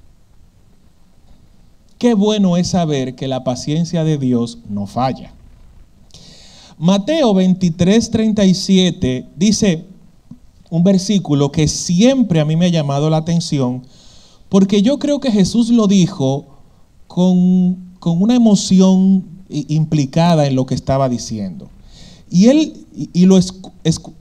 Qué 1.98 2.14
bueno 2.14 2.58
es 2.58 2.68
saber 2.68 3.16
que 3.16 3.28
la 3.28 3.44
paciencia 3.44 4.04
de 4.04 4.18
Dios 4.18 4.60
no 4.70 4.86
falla. 4.86 5.34
Mateo 6.78 7.34
23, 7.34 8.12
37 8.12 9.28
dice 9.36 9.86
un 10.70 10.84
versículo 10.84 11.52
que 11.52 11.68
siempre 11.68 12.42
a 12.42 12.46
mí 12.46 12.58
me 12.58 12.66
ha 12.66 12.70
llamado 12.70 13.10
la 13.10 13.18
atención, 13.18 13.84
porque 14.50 14.82
yo 14.82 15.00
creo 15.00 15.22
que 15.22 15.32
Jesús 15.32 15.70
lo 15.70 15.88
dijo 15.88 16.48
con, 17.08 17.96
una 18.04 18.36
emoción 18.36 19.26
implicada 19.50 20.48
en 20.48 20.56
lo 20.56 20.66
que 20.66 20.76
estaba 20.76 21.08
diciendo. 21.08 21.70
Y 22.30 22.48
él, 22.48 22.86
y 23.14 23.26
lo 23.26 23.40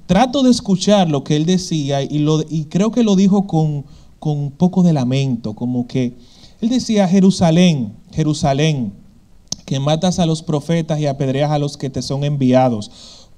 trato 0.07 0.43
de 0.43 0.51
escuchar 0.51 1.09
lo 1.09 1.25
que 1.25 1.37
él 1.37 1.47
decía, 1.47 2.03
y, 2.03 2.19
lo, 2.19 2.43
y 2.49 2.65
creo 2.67 2.91
que 2.91 3.03
lo 3.03 3.17
dijo 3.17 3.47
con, 3.47 3.85
con 4.19 4.39
un 4.39 4.51
poco 4.51 4.83
de 4.83 4.93
lamento, 4.93 5.55
como 5.55 5.87
que 5.87 6.15
él 6.61 6.69
decía, 6.69 7.07
Jerusalén, 7.09 7.93
Jerusalén, 8.13 8.93
que 9.67 9.81
matas 9.81 10.19
a 10.19 10.27
los 10.27 10.43
profetas 10.43 10.99
y 11.01 11.07
apedreas 11.07 11.51
a 11.51 11.59
los 11.59 11.77
que 11.77 11.91
te 11.91 12.03
son 12.03 12.25
enviados. 12.25 12.91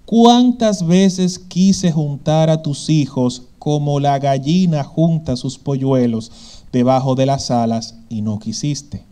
¿Cuántas 0.04 0.86
veces 0.86 1.38
quise 1.38 1.90
juntar 1.90 2.50
a 2.50 2.62
tus 2.62 2.88
hijos 2.88 3.42
como 3.58 3.98
la 3.98 4.18
gallina 4.18 4.84
junta 4.84 5.36
sus 5.36 5.58
polluelos 5.58 6.30
debajo 6.70 7.16
de 7.16 7.26
las 7.26 7.50
alas 7.50 7.96
y 8.08 8.22
no 8.22 8.38
quisiste? 8.38 9.04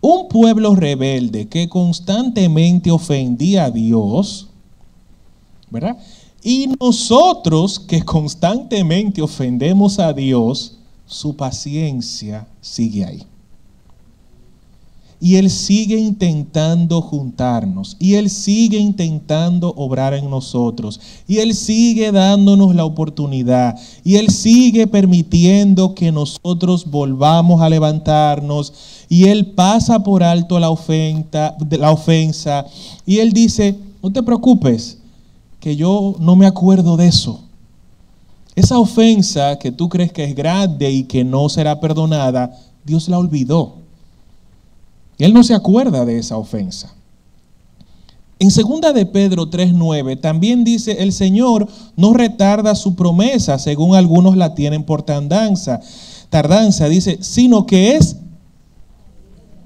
Un 0.00 0.28
pueblo 0.28 0.74
rebelde 0.74 1.48
que 1.48 1.68
constantemente 1.68 2.90
ofendía 2.90 3.66
a 3.66 3.70
Dios, 3.70 4.47
¿verdad? 5.70 5.96
Y 6.42 6.68
nosotros 6.80 7.78
que 7.80 8.02
constantemente 8.02 9.20
ofendemos 9.20 9.98
a 9.98 10.12
Dios, 10.12 10.78
su 11.06 11.34
paciencia 11.34 12.46
sigue 12.60 13.04
ahí. 13.04 13.22
Y 15.20 15.34
Él 15.34 15.50
sigue 15.50 15.96
intentando 15.96 17.00
juntarnos. 17.00 17.96
Y 17.98 18.14
Él 18.14 18.30
sigue 18.30 18.78
intentando 18.78 19.74
obrar 19.76 20.14
en 20.14 20.30
nosotros. 20.30 21.00
Y 21.26 21.38
Él 21.38 21.54
sigue 21.54 22.12
dándonos 22.12 22.72
la 22.74 22.84
oportunidad. 22.84 23.76
Y 24.04 24.14
Él 24.14 24.30
sigue 24.30 24.86
permitiendo 24.86 25.94
que 25.94 26.12
nosotros 26.12 26.88
volvamos 26.88 27.60
a 27.60 27.68
levantarnos. 27.68 28.72
Y 29.08 29.24
Él 29.24 29.46
pasa 29.46 30.04
por 30.04 30.22
alto 30.22 30.60
la 30.60 30.70
ofensa. 30.70 31.56
La 31.70 31.90
ofensa 31.90 32.64
y 33.04 33.18
Él 33.18 33.32
dice, 33.32 33.76
no 34.00 34.12
te 34.12 34.22
preocupes, 34.22 34.97
que 35.60 35.76
yo 35.76 36.16
no 36.18 36.36
me 36.36 36.46
acuerdo 36.46 36.96
de 36.96 37.08
eso. 37.08 37.44
Esa 38.54 38.78
ofensa 38.78 39.58
que 39.58 39.70
tú 39.70 39.88
crees 39.88 40.12
que 40.12 40.24
es 40.24 40.34
grande 40.34 40.90
y 40.90 41.04
que 41.04 41.24
no 41.24 41.48
será 41.48 41.80
perdonada, 41.80 42.56
Dios 42.84 43.08
la 43.08 43.18
olvidó. 43.18 43.76
Él 45.18 45.34
no 45.34 45.42
se 45.42 45.54
acuerda 45.54 46.04
de 46.04 46.18
esa 46.18 46.36
ofensa. 46.36 46.94
En 48.40 48.52
segunda 48.52 48.92
de 48.92 49.04
Pedro 49.04 49.50
3:9 49.50 50.16
también 50.16 50.62
dice, 50.62 51.02
"El 51.02 51.12
Señor 51.12 51.68
no 51.96 52.12
retarda 52.12 52.76
su 52.76 52.94
promesa, 52.94 53.58
según 53.58 53.96
algunos 53.96 54.36
la 54.36 54.54
tienen 54.54 54.84
por 54.84 55.02
tardanza." 55.02 55.80
Tardanza 56.30 56.88
dice, 56.88 57.18
"sino 57.20 57.66
que 57.66 57.96
es 57.96 58.16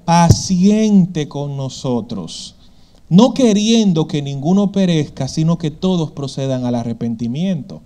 paciente 0.05 1.27
con 1.27 1.55
nosotros, 1.55 2.55
no 3.09 3.33
queriendo 3.33 4.07
que 4.07 4.21
ninguno 4.21 4.71
perezca, 4.71 5.27
sino 5.27 5.57
que 5.57 5.71
todos 5.71 6.11
procedan 6.11 6.65
al 6.65 6.75
arrepentimiento." 6.75 7.81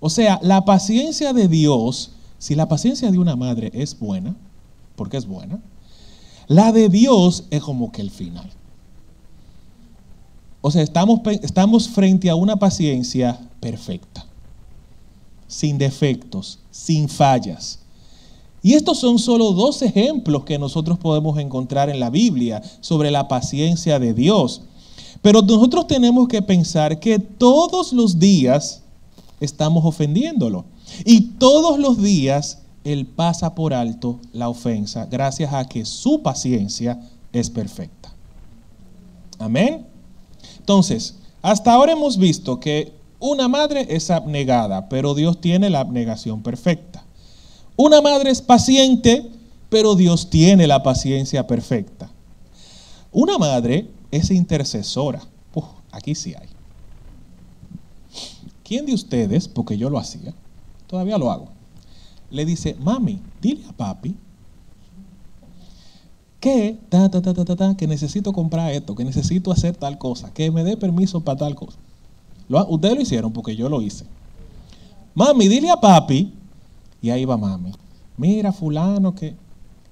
O 0.00 0.08
sea, 0.08 0.40
la 0.42 0.64
paciencia 0.64 1.32
de 1.32 1.46
Dios, 1.46 2.12
si 2.38 2.54
la 2.54 2.68
paciencia 2.68 3.10
de 3.10 3.18
una 3.18 3.36
madre 3.36 3.70
es 3.74 3.98
buena, 3.98 4.34
porque 4.96 5.18
es 5.18 5.26
buena, 5.26 5.60
la 6.48 6.72
de 6.72 6.88
Dios 6.88 7.44
es 7.50 7.62
como 7.62 7.92
que 7.92 8.00
el 8.00 8.10
final. 8.10 8.50
O 10.62 10.70
sea, 10.70 10.82
estamos, 10.82 11.20
estamos 11.42 11.88
frente 11.88 12.28
a 12.28 12.34
una 12.34 12.56
paciencia 12.56 13.38
perfecta, 13.60 14.26
sin 15.46 15.78
defectos, 15.78 16.58
sin 16.70 17.08
fallas. 17.08 17.78
Y 18.62 18.74
estos 18.74 18.98
son 18.98 19.18
solo 19.18 19.52
dos 19.52 19.80
ejemplos 19.82 20.44
que 20.44 20.58
nosotros 20.58 20.98
podemos 20.98 21.38
encontrar 21.38 21.88
en 21.88 21.98
la 21.98 22.10
Biblia 22.10 22.62
sobre 22.80 23.10
la 23.10 23.26
paciencia 23.28 23.98
de 23.98 24.12
Dios. 24.12 24.62
Pero 25.22 25.42
nosotros 25.42 25.86
tenemos 25.86 26.28
que 26.28 26.42
pensar 26.42 27.00
que 27.00 27.18
todos 27.18 27.92
los 27.92 28.18
días 28.18 28.82
estamos 29.40 29.84
ofendiéndolo. 29.84 30.64
Y 31.04 31.22
todos 31.38 31.78
los 31.78 32.02
días 32.02 32.58
él 32.84 33.06
pasa 33.06 33.54
por 33.54 33.74
alto 33.74 34.18
la 34.32 34.48
ofensa 34.48 35.06
gracias 35.06 35.52
a 35.52 35.66
que 35.66 35.84
su 35.84 36.22
paciencia 36.22 37.00
es 37.32 37.50
perfecta. 37.50 38.12
Amén. 39.38 39.86
Entonces, 40.58 41.16
hasta 41.42 41.72
ahora 41.72 41.92
hemos 41.92 42.18
visto 42.18 42.60
que 42.60 42.92
una 43.18 43.48
madre 43.48 43.86
es 43.90 44.10
abnegada, 44.10 44.88
pero 44.88 45.14
Dios 45.14 45.40
tiene 45.40 45.70
la 45.70 45.80
abnegación 45.80 46.42
perfecta. 46.42 47.04
Una 47.82 48.02
madre 48.02 48.30
es 48.30 48.42
paciente, 48.42 49.26
pero 49.70 49.94
Dios 49.94 50.28
tiene 50.28 50.66
la 50.66 50.82
paciencia 50.82 51.46
perfecta. 51.46 52.10
Una 53.10 53.38
madre 53.38 53.88
es 54.10 54.30
intercesora. 54.30 55.22
aquí 55.90 56.14
sí 56.14 56.34
hay. 56.34 56.48
¿Quién 58.62 58.84
de 58.84 58.92
ustedes, 58.92 59.48
porque 59.48 59.78
yo 59.78 59.88
lo 59.88 59.98
hacía, 59.98 60.34
todavía 60.88 61.16
lo 61.16 61.30
hago? 61.30 61.48
le 62.30 62.44
dice, 62.44 62.76
mami, 62.78 63.18
dile 63.40 63.64
a 63.66 63.72
papi 63.72 64.14
que, 66.38 66.78
que 67.78 67.86
necesito 67.86 68.32
comprar 68.34 68.72
esto, 68.72 68.94
que 68.94 69.04
necesito 69.04 69.50
hacer 69.50 69.74
tal 69.74 69.96
cosa, 69.96 70.30
que 70.34 70.50
me 70.50 70.64
dé 70.64 70.76
permiso 70.76 71.22
para 71.22 71.38
tal 71.38 71.54
cosa. 71.54 71.78
ustedes 72.68 72.94
lo 72.94 73.00
hicieron 73.00 73.32
porque 73.32 73.56
yo 73.56 73.70
lo 73.70 73.80
hice. 73.80 74.04
Mami, 75.14 75.48
dile 75.48 75.70
a 75.70 75.80
papi, 75.80 76.34
y 77.02 77.10
ahí 77.10 77.24
va 77.24 77.36
mami, 77.36 77.72
mira 78.16 78.52
fulano 78.52 79.14
que, 79.14 79.34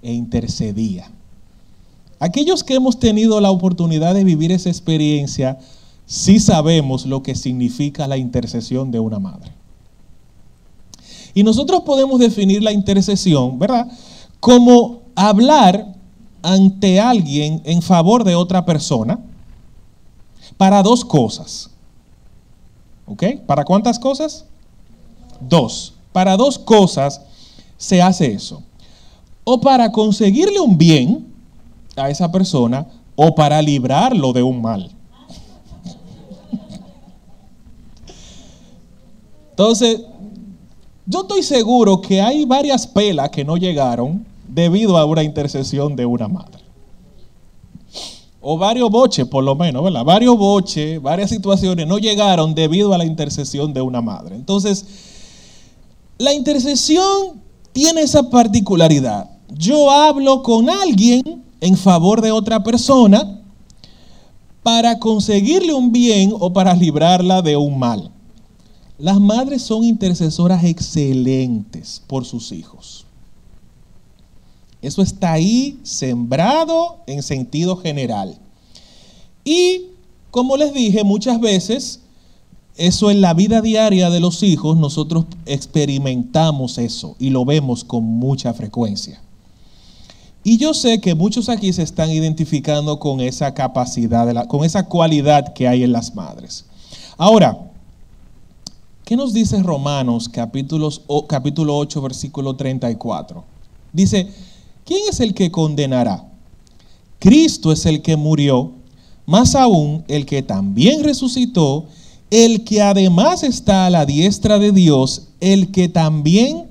e 0.03 0.13
intercedía. 0.13 1.11
Aquellos 2.21 2.65
que 2.65 2.75
hemos 2.75 2.99
tenido 2.99 3.41
la 3.41 3.51
oportunidad 3.51 4.15
de 4.15 4.25
vivir 4.25 4.53
esa 4.53 4.69
experiencia, 4.69 5.59
sí 6.07 6.41
sabemos 6.41 7.07
lo 7.07 7.23
que 7.23 7.35
significa 7.35 8.09
la 8.09 8.17
intercesión 8.17 8.91
de 8.91 9.01
una 9.01 9.19
madre. 9.19 9.53
Y 11.35 11.43
nosotros 11.45 11.83
podemos 11.83 12.19
definir 12.19 12.63
la 12.63 12.73
intercesión, 12.73 13.59
¿verdad? 13.59 13.89
Como 14.41 15.03
hablar 15.15 15.95
ante 16.43 17.01
alguien 17.01 17.63
en 17.65 17.83
favor 17.83 18.25
de 18.25 18.35
otra 18.35 18.65
persona 18.65 19.21
para 20.57 20.83
dos 20.83 21.05
cosas. 21.05 21.71
¿Ok? 23.07 23.23
¿Para 23.47 23.65
cuántas 23.65 23.99
cosas? 23.99 24.45
Dos. 25.41 25.95
Para 26.19 26.37
dos 26.37 26.59
cosas 26.59 27.21
se 27.77 28.03
hace 28.03 28.33
eso. 28.33 28.65
O 29.45 29.61
para 29.61 29.93
conseguirle 29.93 30.59
un 30.59 30.77
bien 30.77 31.33
a 31.95 32.11
esa 32.11 32.33
persona 32.33 32.89
o 33.15 33.37
para 33.37 33.63
librarlo 33.63 34.33
de 34.33 34.43
un 34.43 34.61
mal. 34.61 34.91
Entonces, 39.51 40.01
yo 41.07 41.21
estoy 41.21 41.45
seguro 41.45 42.01
que 42.01 42.21
hay 42.21 42.45
varias 42.45 42.85
pelas 42.85 43.31
que 43.31 43.45
no 43.45 43.57
llegaron 43.57 44.27
debido 44.49 44.99
a 44.99 45.05
una 45.05 45.23
intercesión 45.23 45.95
de 45.95 46.05
una 46.05 46.27
madre. 46.27 46.65
O 48.41 48.59
varios 48.59 48.91
boches, 48.91 49.25
por 49.29 49.45
lo 49.45 49.55
menos, 49.55 49.85
¿verdad? 49.85 50.03
Varios 50.03 50.37
boches, 50.37 51.01
varias 51.01 51.31
situaciones 51.31 51.87
no 51.87 51.99
llegaron 51.99 52.57
debido 52.57 52.93
a 52.93 52.99
la 52.99 53.05
intercesión 53.05 53.73
de 53.73 53.83
una 53.83 54.01
madre. 54.01 54.35
Entonces, 54.35 54.85
la 56.19 56.35
intercesión 56.35 57.41
tiene 57.73 58.03
esa 58.03 58.29
particularidad. 58.29 59.31
Yo 59.57 59.91
hablo 59.91 60.43
con 60.43 60.69
alguien 60.69 61.45
en 61.61 61.77
favor 61.77 62.21
de 62.21 62.33
otra 62.33 62.63
persona 62.63 63.41
para 64.63 64.99
conseguirle 64.99 65.73
un 65.73 65.93
bien 65.93 66.35
o 66.39 66.53
para 66.53 66.75
librarla 66.75 67.41
de 67.41 67.57
un 67.57 67.79
mal. 67.79 68.11
Las 68.99 69.21
madres 69.21 69.63
son 69.63 69.85
intercesoras 69.85 70.65
excelentes 70.65 72.03
por 72.07 72.25
sus 72.25 72.51
hijos. 72.51 73.07
Eso 74.83 75.03
está 75.03 75.33
ahí 75.33 75.79
sembrado 75.85 76.99
en 77.07 77.23
sentido 77.23 77.77
general. 77.77 78.39
Y 79.45 79.87
como 80.31 80.57
les 80.57 80.75
dije, 80.75 81.05
muchas 81.05 81.41
veces 81.41 82.01
eso 82.79 83.11
en 83.11 83.21
la 83.21 83.35
vida 83.35 83.61
diaria 83.61 84.09
de 84.09 84.21
los 84.21 84.43
hijos 84.43 84.79
nosotros 84.79 85.27
experimentamos 85.45 86.79
eso 86.79 87.17
y 87.19 87.31
lo 87.31 87.45
vemos 87.45 87.85
con 87.85 88.05
mucha 88.05 88.55
frecuencia. 88.55 89.21
Y 90.45 90.57
yo 90.57 90.73
sé 90.73 91.01
que 91.01 91.15
muchos 91.15 91.49
aquí 91.49 91.73
se 91.73 91.83
están 91.83 92.11
identificando 92.11 92.99
con 92.99 93.21
esa 93.21 93.53
capacidad, 93.53 94.47
con 94.47 94.65
esa 94.65 94.87
cualidad 94.87 95.53
que 95.53 95.69
hay 95.69 95.83
en 95.83 95.93
las 95.93 96.15
madres. 96.15 96.65
Ahora, 97.19 97.69
¿Qué 99.09 99.17
nos 99.17 99.33
dice 99.33 99.63
Romanos 99.63 100.29
capítulos, 100.29 101.01
capítulo 101.29 101.79
8, 101.79 102.03
versículo 102.03 102.57
34? 102.57 103.43
Dice, 103.91 104.31
¿quién 104.85 105.01
es 105.09 105.21
el 105.21 105.33
que 105.33 105.51
condenará? 105.51 106.29
Cristo 107.19 107.73
es 107.73 107.87
el 107.87 108.03
que 108.03 108.17
murió, 108.17 108.73
más 109.25 109.55
aún 109.55 110.05
el 110.09 110.27
que 110.27 110.43
también 110.43 111.03
resucitó, 111.03 111.87
el 112.31 112.65
que 112.65 112.83
además 112.83 113.43
está 113.43 113.87
a 113.87 113.91
la 113.91 114.05
diestra 114.05 114.59
de 114.59 114.73
Dios, 114.73 115.29
el 115.41 115.71
que 115.71 115.89
también 115.89 116.67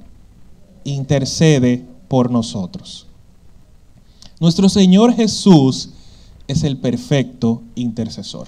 intercede 0.83 1.85
por 2.07 2.31
nosotros. 2.31 3.07
Nuestro 4.39 4.69
Señor 4.69 5.13
Jesús 5.13 5.89
es 6.47 6.63
el 6.63 6.77
perfecto 6.77 7.63
intercesor. 7.75 8.47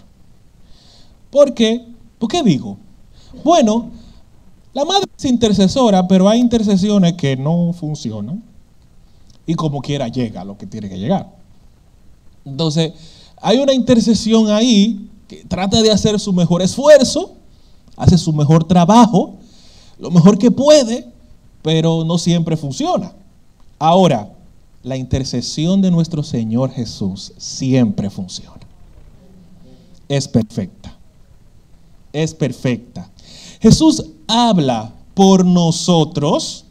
¿Por 1.31 1.53
qué? 1.53 1.85
¿Por 2.17 2.29
qué 2.29 2.43
digo? 2.43 2.77
Bueno, 3.43 3.89
la 4.73 4.85
madre 4.85 5.05
es 5.17 5.25
intercesora, 5.25 6.07
pero 6.07 6.29
hay 6.29 6.39
intercesiones 6.39 7.13
que 7.13 7.35
no 7.35 7.73
funcionan. 7.73 8.43
Y 9.45 9.55
como 9.55 9.81
quiera 9.81 10.07
llega 10.07 10.43
lo 10.43 10.57
que 10.57 10.67
tiene 10.67 10.89
que 10.89 10.99
llegar. 10.99 11.35
Entonces, 12.45 12.93
hay 13.41 13.57
una 13.57 13.73
intercesión 13.73 14.49
ahí 14.51 15.08
que 15.29 15.45
trata 15.45 15.81
de 15.83 15.91
hacer 15.91 16.19
su 16.19 16.33
mejor 16.33 16.63
esfuerzo, 16.63 17.35
hace 17.95 18.17
su 18.17 18.33
mejor 18.33 18.63
trabajo, 18.63 19.35
lo 19.99 20.09
mejor 20.09 20.39
que 20.39 20.49
puede, 20.49 21.07
pero 21.61 22.03
no 22.03 22.17
siempre 22.17 22.57
funciona. 22.57 23.13
Ahora, 23.77 24.33
la 24.81 24.97
intercesión 24.97 25.81
de 25.81 25.91
nuestro 25.91 26.23
Señor 26.23 26.71
Jesús 26.71 27.31
siempre 27.37 28.09
funciona. 28.09 28.59
Es 30.07 30.27
perfecta. 30.27 30.97
Es 32.11 32.33
perfecta. 32.33 33.07
Jesús 33.61 34.03
habla 34.27 34.93
por 35.13 35.45
nosotros 35.45 36.65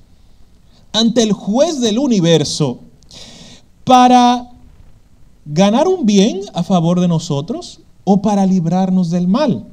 ante 0.93 1.23
el 1.23 1.33
juez 1.33 1.81
del 1.81 2.01
universo 2.01 2.81
para 3.85 4.51
ganar 5.45 5.87
un 5.87 6.05
bien 6.05 6.41
a 6.55 6.65
favor 6.65 6.99
de 7.01 7.07
nosotros 7.07 7.81
o 8.11 8.23
para 8.23 8.47
librarnos 8.47 9.11
del 9.11 9.29
mal. 9.29 9.67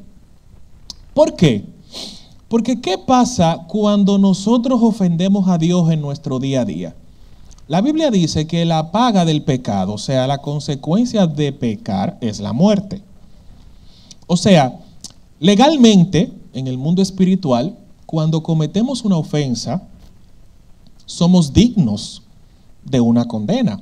¿Por 1.14 1.38
qué? 1.38 1.64
Porque 2.50 2.82
¿qué 2.82 2.98
pasa 2.98 3.66
cuando 3.70 4.18
nosotros 4.18 4.82
ofendemos 4.84 5.48
a 5.48 5.58
Dios 5.58 5.90
en 5.90 6.02
nuestro 6.02 6.38
día 6.40 6.60
a 6.62 6.66
día? 6.66 6.96
La 7.70 7.80
Biblia 7.80 8.12
dice 8.12 8.46
que 8.46 8.66
la 8.66 8.92
paga 8.92 9.24
del 9.24 9.44
pecado, 9.44 9.94
o 9.94 9.98
sea, 9.98 10.28
la 10.28 10.40
consecuencia 10.40 11.28
de 11.28 11.54
pecar 11.54 12.18
es 12.20 12.42
la 12.42 12.52
muerte. 12.52 13.02
O 14.28 14.36
sea, 14.36 14.82
legalmente, 15.40 16.34
en 16.52 16.68
el 16.68 16.78
mundo 16.78 17.02
espiritual, 17.02 17.78
cuando 18.06 18.44
cometemos 18.44 19.06
una 19.06 19.16
ofensa, 19.16 19.82
somos 21.06 21.54
dignos 21.54 22.22
de 22.84 23.00
una 23.00 23.24
condena. 23.30 23.80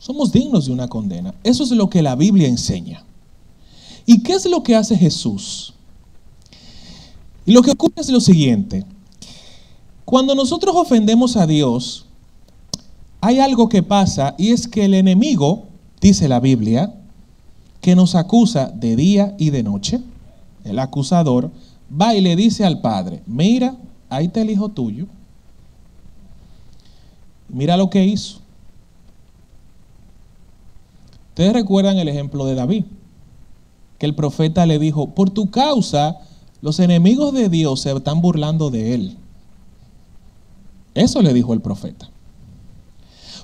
Somos 0.00 0.32
dignos 0.32 0.66
de 0.66 0.72
una 0.72 0.88
condena. 0.88 1.36
Eso 1.44 1.62
es 1.62 1.70
lo 1.70 1.88
que 1.88 2.02
la 2.02 2.16
Biblia 2.16 2.48
enseña. 2.48 3.04
¿Y 4.06 4.22
qué 4.22 4.34
es 4.34 4.46
lo 4.46 4.62
que 4.62 4.74
hace 4.74 4.96
Jesús? 4.96 5.74
Y 7.46 7.52
lo 7.52 7.62
que 7.62 7.72
ocurre 7.72 7.94
es 7.96 8.10
lo 8.10 8.20
siguiente. 8.20 8.84
Cuando 10.04 10.34
nosotros 10.34 10.74
ofendemos 10.76 11.36
a 11.36 11.46
Dios, 11.46 12.06
hay 13.20 13.38
algo 13.40 13.68
que 13.68 13.82
pasa 13.82 14.34
y 14.36 14.50
es 14.50 14.68
que 14.68 14.84
el 14.84 14.94
enemigo, 14.94 15.64
dice 16.00 16.28
la 16.28 16.40
Biblia, 16.40 16.94
que 17.80 17.96
nos 17.96 18.14
acusa 18.14 18.68
de 18.68 18.96
día 18.96 19.34
y 19.38 19.50
de 19.50 19.62
noche, 19.62 20.00
el 20.64 20.78
acusador, 20.78 21.50
va 21.90 22.14
y 22.14 22.20
le 22.20 22.36
dice 22.36 22.64
al 22.64 22.80
Padre, 22.80 23.22
mira, 23.26 23.76
ahí 24.08 24.26
está 24.26 24.42
el 24.42 24.50
hijo 24.50 24.70
tuyo, 24.70 25.06
mira 27.48 27.76
lo 27.76 27.90
que 27.90 28.04
hizo. 28.04 28.40
Ustedes 31.30 31.52
recuerdan 31.52 31.98
el 31.98 32.08
ejemplo 32.08 32.46
de 32.46 32.54
David, 32.54 32.84
que 34.04 34.06
el 34.06 34.14
profeta 34.14 34.66
le 34.66 34.78
dijo, 34.78 35.14
por 35.14 35.30
tu 35.30 35.50
causa 35.50 36.18
los 36.60 36.78
enemigos 36.78 37.32
de 37.32 37.48
Dios 37.48 37.80
se 37.80 37.90
están 37.90 38.20
burlando 38.20 38.68
de 38.68 38.94
él. 38.94 39.16
Eso 40.94 41.22
le 41.22 41.32
dijo 41.32 41.54
el 41.54 41.62
profeta. 41.62 42.10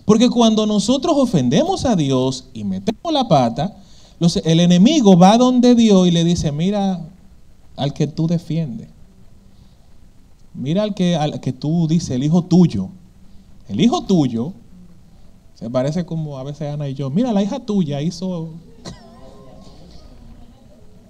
Porque 0.04 0.28
cuando 0.28 0.66
nosotros 0.66 1.16
ofendemos 1.16 1.86
a 1.86 1.96
Dios 1.96 2.50
y 2.52 2.64
metemos 2.64 3.10
la 3.10 3.26
pata, 3.26 3.74
el 4.44 4.60
enemigo 4.60 5.16
va 5.16 5.38
donde 5.38 5.74
Dios 5.74 6.06
y 6.06 6.10
le 6.10 6.24
dice, 6.24 6.52
mira 6.52 7.00
al 7.74 7.94
que 7.94 8.06
tú 8.06 8.26
defiendes. 8.26 8.88
Mira 10.52 10.82
al 10.82 10.94
que, 10.94 11.16
al 11.16 11.40
que 11.40 11.54
tú 11.54 11.88
dices, 11.88 12.10
el 12.10 12.22
hijo 12.22 12.44
tuyo. 12.44 12.90
El 13.66 13.80
hijo 13.80 14.04
tuyo 14.04 14.52
se 15.54 15.70
parece 15.70 16.04
como 16.04 16.36
a 16.36 16.42
veces 16.42 16.70
Ana 16.70 16.86
y 16.86 16.92
yo. 16.92 17.08
Mira, 17.08 17.32
la 17.32 17.42
hija 17.42 17.60
tuya 17.60 18.02
hizo... 18.02 18.50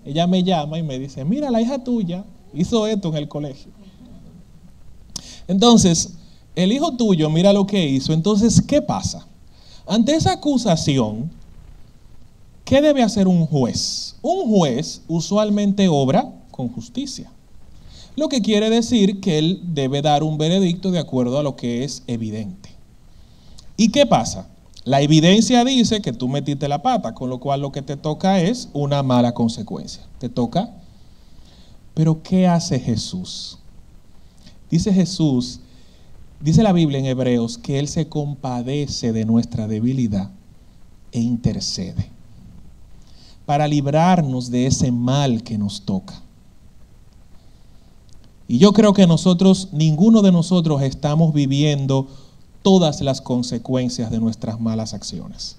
Ella 0.05 0.27
me 0.27 0.43
llama 0.43 0.79
y 0.79 0.83
me 0.83 0.99
dice, 0.99 1.25
mira, 1.25 1.51
la 1.51 1.61
hija 1.61 1.83
tuya 1.83 2.25
hizo 2.55 2.87
esto 2.87 3.09
en 3.09 3.17
el 3.17 3.29
colegio. 3.29 3.73
Entonces, 5.49 6.15
el 6.57 6.73
hijo 6.73 6.97
tuyo, 6.97 7.31
mira 7.31 7.53
lo 7.53 7.67
que 7.67 7.87
hizo. 7.87 8.13
Entonces, 8.13 8.63
¿qué 8.63 8.83
pasa? 8.83 9.27
Ante 9.87 10.15
esa 10.15 10.33
acusación, 10.33 11.31
¿qué 12.65 12.81
debe 12.81 13.03
hacer 13.03 13.27
un 13.27 13.47
juez? 13.47 14.17
Un 14.23 14.49
juez 14.49 15.03
usualmente 15.09 15.89
obra 15.89 16.33
con 16.51 16.69
justicia. 16.69 17.31
Lo 18.17 18.29
que 18.29 18.43
quiere 18.43 18.71
decir 18.71 19.21
que 19.21 19.39
él 19.39 19.61
debe 19.65 20.03
dar 20.03 20.23
un 20.23 20.37
veredicto 20.37 20.91
de 20.91 20.99
acuerdo 20.99 21.39
a 21.39 21.43
lo 21.43 21.57
que 21.57 21.85
es 21.85 22.03
evidente. 22.07 22.71
¿Y 23.77 23.91
qué 23.91 24.05
pasa? 24.05 24.50
La 24.85 25.03
evidencia 25.03 25.65
dice 25.65 26.01
que 26.01 26.13
tú 26.13 26.29
metiste 26.29 26.69
la 26.69 26.83
pata, 26.83 27.15
con 27.15 27.29
lo 27.29 27.39
cual 27.39 27.61
lo 27.61 27.73
que 27.73 27.83
te 27.83 27.97
toca 27.97 28.41
es 28.41 28.69
una 28.73 29.03
mala 29.03 29.35
consecuencia. 29.35 30.03
Te 30.19 30.29
toca. 30.29 30.71
Pero 31.95 32.23
¿qué 32.23 32.47
hace 32.47 32.79
Jesús? 32.79 33.59
Dice 34.71 34.93
Jesús 34.93 35.61
Dice 36.41 36.63
la 36.63 36.73
Biblia 36.73 36.99
en 36.99 37.05
Hebreos 37.05 37.59
que 37.59 37.79
Él 37.79 37.87
se 37.87 38.09
compadece 38.09 39.13
de 39.13 39.27
nuestra 39.27 39.69
debilidad 39.69 40.31
e 41.13 41.21
intercede 41.21 42.11
para 43.45 43.69
librarnos 43.69 44.51
de 44.51 44.67
ese 44.67 44.91
mal 44.91 45.43
que 45.43 45.59
nos 45.59 45.83
toca. 45.83 46.23
Y 48.49 48.57
yo 48.57 48.73
creo 48.73 48.95
que 48.95 49.07
nosotros, 49.07 49.69
ninguno 49.73 50.23
de 50.23 50.33
nosotros 50.33 50.81
estamos 50.83 51.35
viviendo 51.35 52.09
todas 52.63 53.01
las 53.01 53.21
consecuencias 53.21 54.11
de 54.11 54.21
nuestras 54.21 54.61
malas 54.61 54.95
acciones. 54.95 55.57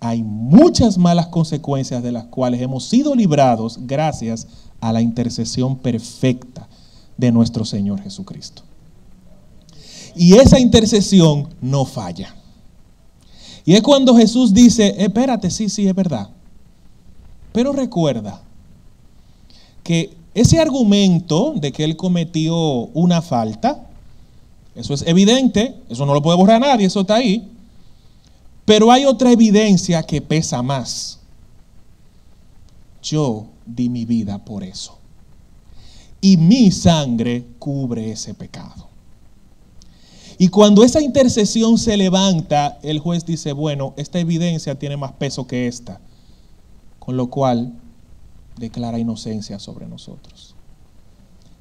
Hay 0.00 0.22
muchas 0.22 0.98
malas 0.98 1.28
consecuencias 1.28 2.02
de 2.02 2.12
las 2.12 2.24
cuales 2.24 2.60
hemos 2.60 2.84
sido 2.84 3.14
librados 3.14 3.78
gracias 3.82 4.46
a 4.80 4.92
la 4.92 5.00
intercesión 5.00 5.76
perfecta 5.76 6.68
de 7.16 7.32
nuestro 7.32 7.64
Señor 7.64 8.02
Jesucristo. 8.02 8.62
Y 10.14 10.34
esa 10.34 10.60
intercesión 10.60 11.48
no 11.60 11.84
falla. 11.84 12.34
Y 13.64 13.74
es 13.74 13.82
cuando 13.82 14.14
Jesús 14.14 14.52
dice, 14.52 14.94
espérate, 14.98 15.50
sí, 15.50 15.68
sí, 15.68 15.88
es 15.88 15.94
verdad. 15.94 16.28
Pero 17.52 17.72
recuerda 17.72 18.42
que 19.82 20.16
ese 20.34 20.60
argumento 20.60 21.54
de 21.56 21.72
que 21.72 21.84
él 21.84 21.96
cometió 21.96 22.56
una 22.92 23.22
falta, 23.22 23.86
eso 24.74 24.94
es 24.94 25.02
evidente, 25.06 25.74
eso 25.88 26.04
no 26.04 26.14
lo 26.14 26.22
puede 26.22 26.36
borrar 26.36 26.60
nadie, 26.60 26.86
eso 26.86 27.02
está 27.02 27.16
ahí. 27.16 27.50
Pero 28.64 28.90
hay 28.90 29.04
otra 29.04 29.30
evidencia 29.30 30.02
que 30.02 30.20
pesa 30.20 30.62
más. 30.62 31.20
Yo 33.02 33.46
di 33.66 33.88
mi 33.88 34.04
vida 34.04 34.44
por 34.44 34.64
eso. 34.64 34.98
Y 36.20 36.38
mi 36.38 36.70
sangre 36.70 37.44
cubre 37.58 38.10
ese 38.10 38.32
pecado. 38.32 38.88
Y 40.38 40.48
cuando 40.48 40.82
esa 40.82 41.00
intercesión 41.00 41.78
se 41.78 41.96
levanta, 41.96 42.78
el 42.82 42.98
juez 42.98 43.24
dice, 43.24 43.52
bueno, 43.52 43.94
esta 43.96 44.18
evidencia 44.18 44.76
tiene 44.78 44.96
más 44.96 45.12
peso 45.12 45.46
que 45.46 45.68
esta, 45.68 46.00
con 46.98 47.16
lo 47.16 47.28
cual 47.28 47.72
declara 48.56 48.98
inocencia 48.98 49.58
sobre 49.58 49.86
nosotros. 49.86 50.53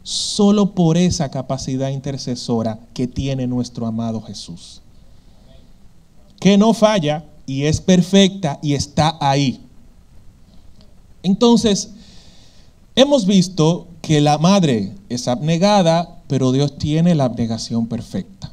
Solo 0.03 0.75
por 0.75 0.97
esa 0.97 1.31
capacidad 1.31 1.89
intercesora 1.89 2.79
que 2.93 3.07
tiene 3.07 3.47
nuestro 3.47 3.87
amado 3.87 4.21
Jesús, 4.21 4.81
que 6.39 6.57
no 6.57 6.73
falla 6.73 7.25
y 7.45 7.63
es 7.63 7.79
perfecta 7.79 8.59
y 8.61 8.73
está 8.73 9.17
ahí. 9.21 9.61
Entonces, 11.23 11.91
hemos 12.95 13.25
visto 13.25 13.87
que 14.01 14.19
la 14.19 14.37
madre 14.37 14.93
es 15.07 15.29
abnegada, 15.29 16.21
pero 16.27 16.51
Dios 16.51 16.77
tiene 16.77 17.15
la 17.15 17.23
abnegación 17.23 17.87
perfecta. 17.87 18.51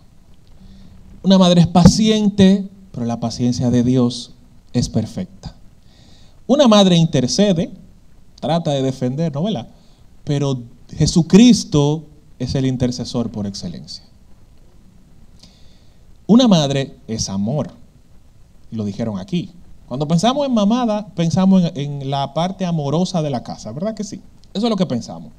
Una 1.23 1.37
madre 1.37 1.63
es 1.63 1.67
paciente, 1.67 2.69
pero 2.93 3.05
la 3.05 3.19
paciencia 3.19 3.71
de 3.71 3.83
Dios 3.83 4.33
es 4.73 4.89
perfecta. 4.89 5.57
Una 6.47 6.69
madre 6.69 6.97
intercede, 6.97 7.71
trata 8.41 8.71
de 8.71 8.83
defender, 8.83 9.33
¿no? 9.35 9.43
¿verdad? 9.43 9.69
Pero 10.25 10.63
Jesucristo 10.97 12.05
es 12.39 12.55
el 12.55 12.67
intercesor 12.67 13.31
por 13.31 13.47
excelencia. 13.47 14.05
Una 16.27 16.49
madre 16.49 16.97
es 17.07 17.29
amor, 17.29 17.73
lo 18.71 18.85
dijeron 18.85 19.19
aquí. 19.19 19.51
Cuando 19.87 20.07
pensamos 20.07 20.47
en 20.47 20.55
mamada, 20.55 21.09
pensamos 21.15 21.65
en, 21.75 22.03
en, 22.03 22.11
la 22.11 22.33
parte 22.33 22.65
amorosa 22.65 23.23
de 23.23 23.31
la 23.31 23.43
casa, 23.43 23.73
¿verdad 23.73 23.95
que 23.95 24.05
sí? 24.05 24.21
Eso 24.55 24.67
es 24.67 24.71
lo 24.71 24.77
que 24.77 24.87
pensamos. 24.87 25.33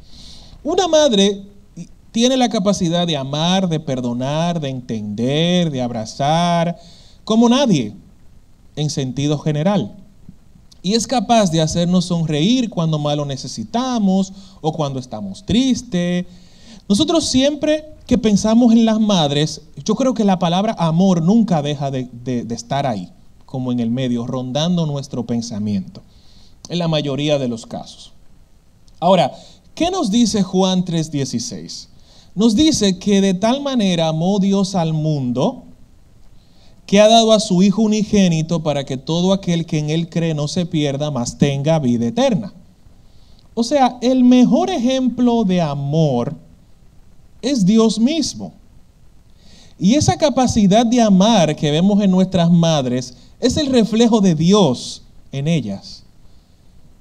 Una 0.64 0.88
madre 0.88 1.44
tiene 2.12 2.36
la 2.36 2.50
capacidad 2.50 3.08
de 3.08 3.16
amar, 3.16 3.70
de 3.70 3.80
perdonar, 3.80 4.60
de 4.60 4.70
entender, 4.70 5.72
de 5.72 5.82
abrazar, 5.82 6.78
como 7.24 7.48
nadie, 7.48 7.96
en 8.76 8.90
sentido 8.90 9.38
general. 9.40 9.96
Y 10.84 10.94
es 10.94 11.06
capaz 11.06 11.52
de 11.52 11.62
hacernos 11.62 12.06
sonreír 12.06 12.70
cuando 12.70 12.98
más 12.98 13.16
lo 13.16 13.26
necesitamos 13.26 14.34
o 14.62 14.74
cuando 14.74 15.00
estamos 15.00 15.46
tristes. 15.46 16.26
Nosotros 16.90 17.26
siempre 17.26 17.86
que 18.08 18.18
pensamos 18.18 18.74
en 18.74 18.86
las 18.86 19.00
madres, 19.00 19.62
yo 19.86 19.96
creo 19.96 20.14
que 20.14 20.26
la 20.26 20.40
palabra 20.40 20.76
amor 20.78 21.22
nunca 21.22 21.62
deja 21.62 21.92
de, 21.92 22.10
de 22.24 22.56
estar 22.56 22.88
ahí, 22.88 23.12
como 23.46 23.72
en 23.72 23.80
el 23.80 23.92
medio, 23.92 24.26
rondando 24.26 24.86
nuestro 24.86 25.26
pensamiento, 25.26 26.02
en 26.68 26.80
la 26.80 26.88
mayoría 26.88 27.38
de 27.38 27.48
los 27.48 27.66
casos. 27.66 28.12
Ahora, 29.02 29.32
¿qué 29.74 29.90
nos 29.90 30.12
dice 30.12 30.44
Juan 30.44 30.86
3:16? 30.86 31.88
Nos 32.36 32.56
dice 32.56 33.00
que 33.00 33.20
de 33.20 33.34
tal 33.34 33.62
manera 33.62 34.08
amó 34.08 34.40
Dios 34.40 34.76
al 34.76 34.94
mundo, 34.94 35.64
que 36.86 37.00
ha 37.00 37.08
dado 37.08 37.32
a 37.32 37.40
su 37.40 37.64
Hijo 37.64 37.82
unigénito 37.82 38.64
para 38.64 38.84
que 38.84 38.98
todo 38.98 39.34
aquel 39.34 39.66
que 39.66 39.80
en 39.80 39.90
Él 39.90 40.10
cree 40.10 40.34
no 40.34 40.48
se 40.48 40.66
pierda, 40.66 41.12
mas 41.12 41.38
tenga 41.38 41.80
vida 41.80 42.08
eterna. 42.08 42.54
O 43.54 43.64
sea, 43.64 43.98
el 44.02 44.24
mejor 44.24 44.70
ejemplo 44.70 45.44
de 45.44 45.62
amor 45.62 46.36
es 47.42 47.66
Dios 47.66 48.00
mismo. 48.00 48.54
Y 49.78 49.96
esa 49.96 50.18
capacidad 50.18 50.86
de 50.86 51.02
amar 51.02 51.56
que 51.56 51.72
vemos 51.72 52.02
en 52.02 52.12
nuestras 52.12 52.52
madres 52.52 53.16
es 53.40 53.58
el 53.58 53.68
reflejo 53.68 54.22
de 54.22 54.36
Dios 54.36 55.02
en 55.32 55.48
ellas, 55.48 56.04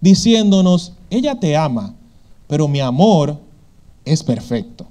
diciéndonos, 0.01 0.93
ella 1.11 1.38
te 1.38 1.57
ama, 1.57 1.95
pero 2.47 2.69
mi 2.69 2.81
amor 2.81 3.38
es 4.05 4.23
perfecto. 4.23 4.87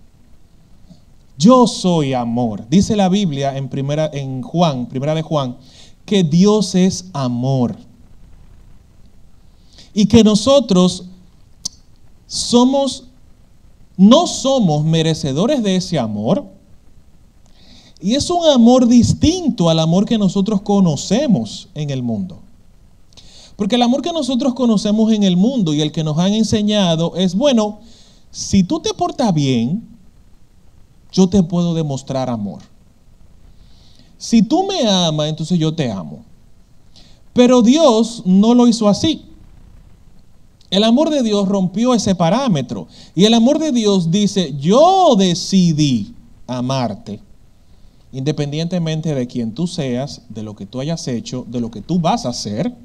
Yo 1.39 1.67
soy 1.67 2.13
amor. 2.13 2.67
Dice 2.69 2.97
la 2.97 3.07
Biblia 3.07 3.55
en, 3.55 4.41
Juan, 4.41 4.87
primera 4.87 5.15
de 5.15 5.21
Juan, 5.21 5.55
que 6.05 6.25
Dios 6.25 6.75
es 6.75 7.05
amor. 7.13 7.77
Y 9.93 10.07
que 10.07 10.21
nosotros 10.21 11.05
somos, 12.27 13.05
no 13.95 14.27
somos 14.27 14.83
merecedores 14.83 15.63
de 15.63 15.77
ese 15.77 15.97
amor. 15.97 16.45
Y 18.01 18.15
es 18.15 18.29
un 18.29 18.45
amor 18.45 18.85
distinto 18.89 19.69
al 19.69 19.79
amor 19.79 20.05
que 20.05 20.17
nosotros 20.17 20.61
conocemos 20.61 21.69
en 21.73 21.89
el 21.89 22.03
mundo. 22.03 22.39
Porque 23.55 23.75
el 23.75 23.81
amor 23.81 24.01
que 24.01 24.11
nosotros 24.11 24.53
conocemos 24.55 25.13
en 25.13 25.23
el 25.23 25.37
mundo 25.37 25.73
y 25.73 25.79
el 25.79 25.93
que 25.93 26.03
nos 26.03 26.17
han 26.17 26.33
enseñado 26.33 27.15
es, 27.15 27.33
bueno, 27.33 27.79
si 28.29 28.63
tú 28.63 28.81
te 28.81 28.93
portas 28.93 29.33
bien, 29.33 29.98
yo 31.11 31.27
te 31.27 31.43
puedo 31.43 31.73
demostrar 31.73 32.29
amor. 32.29 32.61
Si 34.17 34.41
tú 34.41 34.65
me 34.65 34.87
amas, 34.87 35.29
entonces 35.29 35.57
yo 35.57 35.73
te 35.73 35.91
amo. 35.91 36.23
Pero 37.33 37.61
Dios 37.61 38.23
no 38.25 38.53
lo 38.53 38.67
hizo 38.67 38.89
así. 38.89 39.25
El 40.69 40.83
amor 40.83 41.09
de 41.09 41.23
Dios 41.23 41.47
rompió 41.47 41.93
ese 41.93 42.13
parámetro. 42.15 42.87
Y 43.15 43.25
el 43.25 43.33
amor 43.33 43.59
de 43.59 43.71
Dios 43.71 44.11
dice, 44.11 44.53
yo 44.59 45.15
decidí 45.17 46.13
amarte, 46.45 47.21
independientemente 48.11 49.15
de 49.15 49.27
quién 49.27 49.53
tú 49.53 49.67
seas, 49.67 50.21
de 50.29 50.43
lo 50.43 50.55
que 50.55 50.65
tú 50.65 50.79
hayas 50.79 51.07
hecho, 51.07 51.45
de 51.47 51.59
lo 51.59 51.71
que 51.71 51.81
tú 51.81 51.99
vas 51.99 52.25
a 52.25 52.29
hacer, 52.29 52.75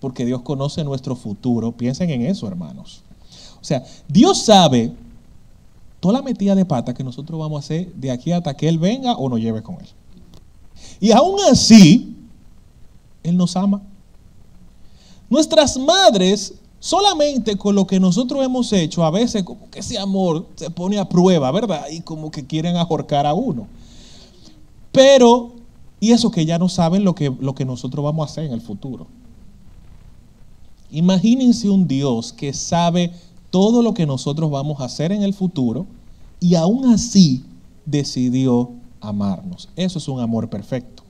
porque 0.00 0.24
Dios 0.24 0.42
conoce 0.42 0.84
nuestro 0.84 1.16
futuro. 1.16 1.72
Piensen 1.72 2.10
en 2.10 2.22
eso, 2.22 2.46
hermanos. 2.46 3.02
O 3.60 3.64
sea, 3.64 3.84
Dios 4.08 4.42
sabe 4.42 4.92
toda 6.00 6.14
la 6.14 6.22
metida 6.22 6.54
de 6.54 6.64
pata 6.64 6.94
que 6.94 7.04
nosotros 7.04 7.38
vamos 7.38 7.56
a 7.56 7.64
hacer 7.64 7.92
de 7.94 8.10
aquí 8.10 8.32
hasta 8.32 8.54
que 8.56 8.68
Él 8.68 8.78
venga 8.78 9.12
o 9.12 9.28
nos 9.28 9.38
lleve 9.38 9.62
con 9.62 9.76
Él. 9.76 9.88
Y 10.98 11.12
aún 11.12 11.38
así, 11.50 12.16
Él 13.22 13.36
nos 13.36 13.54
ama. 13.56 13.82
Nuestras 15.28 15.78
madres, 15.78 16.54
solamente 16.80 17.56
con 17.56 17.74
lo 17.74 17.86
que 17.86 18.00
nosotros 18.00 18.44
hemos 18.44 18.72
hecho, 18.72 19.04
a 19.04 19.10
veces 19.10 19.44
como 19.44 19.70
que 19.70 19.80
ese 19.80 19.98
amor 19.98 20.46
se 20.56 20.70
pone 20.70 20.98
a 20.98 21.08
prueba, 21.08 21.52
¿verdad? 21.52 21.86
Y 21.90 22.00
como 22.00 22.30
que 22.30 22.46
quieren 22.46 22.76
ahorcar 22.76 23.26
a 23.26 23.34
uno. 23.34 23.68
Pero, 24.90 25.52
y 26.00 26.12
eso 26.12 26.30
que 26.30 26.46
ya 26.46 26.58
no 26.58 26.68
saben 26.68 27.04
lo 27.04 27.14
que, 27.14 27.32
lo 27.38 27.54
que 27.54 27.64
nosotros 27.64 28.04
vamos 28.04 28.26
a 28.26 28.32
hacer 28.32 28.44
en 28.44 28.52
el 28.52 28.60
futuro. 28.60 29.06
Imagínense 30.90 31.70
un 31.70 31.86
Dios 31.86 32.32
que 32.32 32.52
sabe 32.52 33.12
todo 33.50 33.82
lo 33.82 33.94
que 33.94 34.06
nosotros 34.06 34.50
vamos 34.50 34.80
a 34.80 34.84
hacer 34.84 35.12
en 35.12 35.22
el 35.22 35.34
futuro 35.34 35.86
y 36.40 36.54
aún 36.54 36.92
así 36.92 37.44
decidió 37.84 38.70
amarnos. 39.00 39.68
Eso 39.76 39.98
es 39.98 40.08
un 40.08 40.20
amor 40.20 40.48
perfecto. 40.48 41.02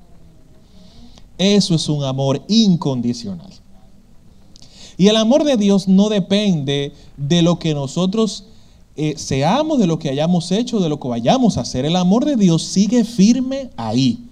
Eso 1.39 1.75
es 1.75 1.89
un 1.89 2.05
amor 2.05 2.43
incondicional. 2.49 3.51
Y 4.97 5.09
el 5.09 5.17
amor 5.17 5.45
de 5.45 5.57
Dios 5.57 5.89
no 5.89 6.11
depende 6.11 6.93
de 7.17 7.41
lo 7.41 7.59
que 7.59 7.73
nosotros 7.73 8.45
eh, 8.97 9.15
seamos, 9.17 9.79
de 9.79 9.87
lo 9.87 9.99
que 9.99 10.11
hayamos 10.11 10.53
hecho, 10.53 10.81
de 10.81 10.91
lo 10.91 11.01
que 11.01 11.09
vayamos 11.09 11.57
a 11.57 11.63
hacer. 11.63 11.87
El 11.87 11.97
amor 11.97 12.27
de 12.27 12.37
Dios 12.37 12.63
sigue 12.63 13.05
firme 13.05 13.71
ahí. 13.77 14.27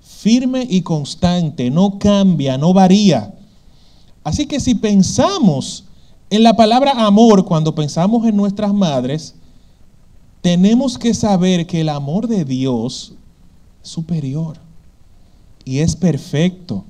Firme 0.00 0.66
y 0.68 0.82
constante, 0.82 1.70
no 1.70 2.00
cambia, 2.00 2.58
no 2.58 2.72
varía. 2.72 3.32
Así 4.24 4.46
que 4.46 4.58
si 4.58 4.74
pensamos 4.74 5.84
en 6.32 6.42
la 6.42 6.56
palabra 6.56 6.92
amor, 6.92 7.44
cuando 7.44 7.74
pensamos 7.74 8.26
en 8.26 8.34
nuestras 8.34 8.72
madres, 8.72 9.34
tenemos 10.40 10.96
que 10.96 11.12
saber 11.12 11.66
que 11.66 11.82
el 11.82 11.90
amor 11.90 12.26
de 12.26 12.46
Dios 12.46 13.12
es 13.82 13.90
superior 13.90 14.56
y 15.66 15.80
es 15.80 15.94
perfecto. 15.94 16.86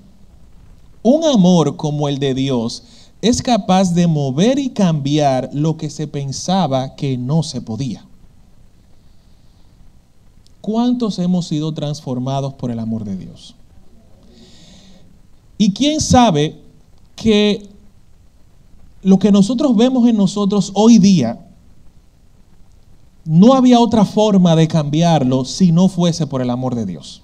Un 1.02 1.24
amor 1.24 1.74
como 1.76 2.08
el 2.08 2.20
de 2.20 2.34
Dios 2.34 2.84
es 3.20 3.42
capaz 3.42 3.92
de 3.94 4.06
mover 4.06 4.60
y 4.60 4.68
cambiar 4.68 5.50
lo 5.52 5.76
que 5.76 5.90
se 5.90 6.06
pensaba 6.06 6.94
que 6.94 7.18
no 7.18 7.42
se 7.42 7.60
podía. 7.60 8.06
¿Cuántos 10.60 11.18
hemos 11.18 11.48
sido 11.48 11.74
transformados 11.74 12.54
por 12.54 12.70
el 12.70 12.78
amor 12.78 13.02
de 13.02 13.16
Dios? 13.16 13.56
Y 15.58 15.72
quién 15.72 16.00
sabe 16.00 16.60
que 17.16 17.71
lo 19.02 19.18
que 19.18 19.32
nosotros 19.32 19.76
vemos 19.76 20.08
en 20.08 20.16
nosotros 20.16 20.70
hoy 20.74 20.98
día, 20.98 21.46
no 23.24 23.54
había 23.54 23.80
otra 23.80 24.04
forma 24.04 24.56
de 24.56 24.68
cambiarlo 24.68 25.44
si 25.44 25.72
no 25.72 25.88
fuese 25.88 26.26
por 26.26 26.42
el 26.42 26.50
amor 26.50 26.74
de 26.74 26.86
Dios. 26.86 27.22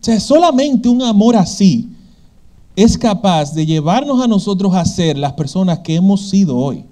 O 0.00 0.04
sea, 0.04 0.18
solamente 0.18 0.88
un 0.88 1.02
amor 1.02 1.36
así 1.36 1.90
es 2.74 2.96
capaz 2.96 3.52
de 3.52 3.66
llevarnos 3.66 4.22
a 4.22 4.26
nosotros 4.26 4.74
a 4.74 4.84
ser 4.84 5.18
las 5.18 5.34
personas 5.34 5.80
que 5.80 5.96
hemos 5.96 6.30
sido 6.30 6.56
hoy. 6.56 6.86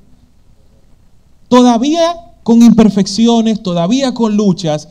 Todavía 1.49 2.35
con 2.43 2.63
imperfecciones, 2.63 3.63
todavía 3.63 4.13
con 4.13 4.37
luchas, 4.37 4.89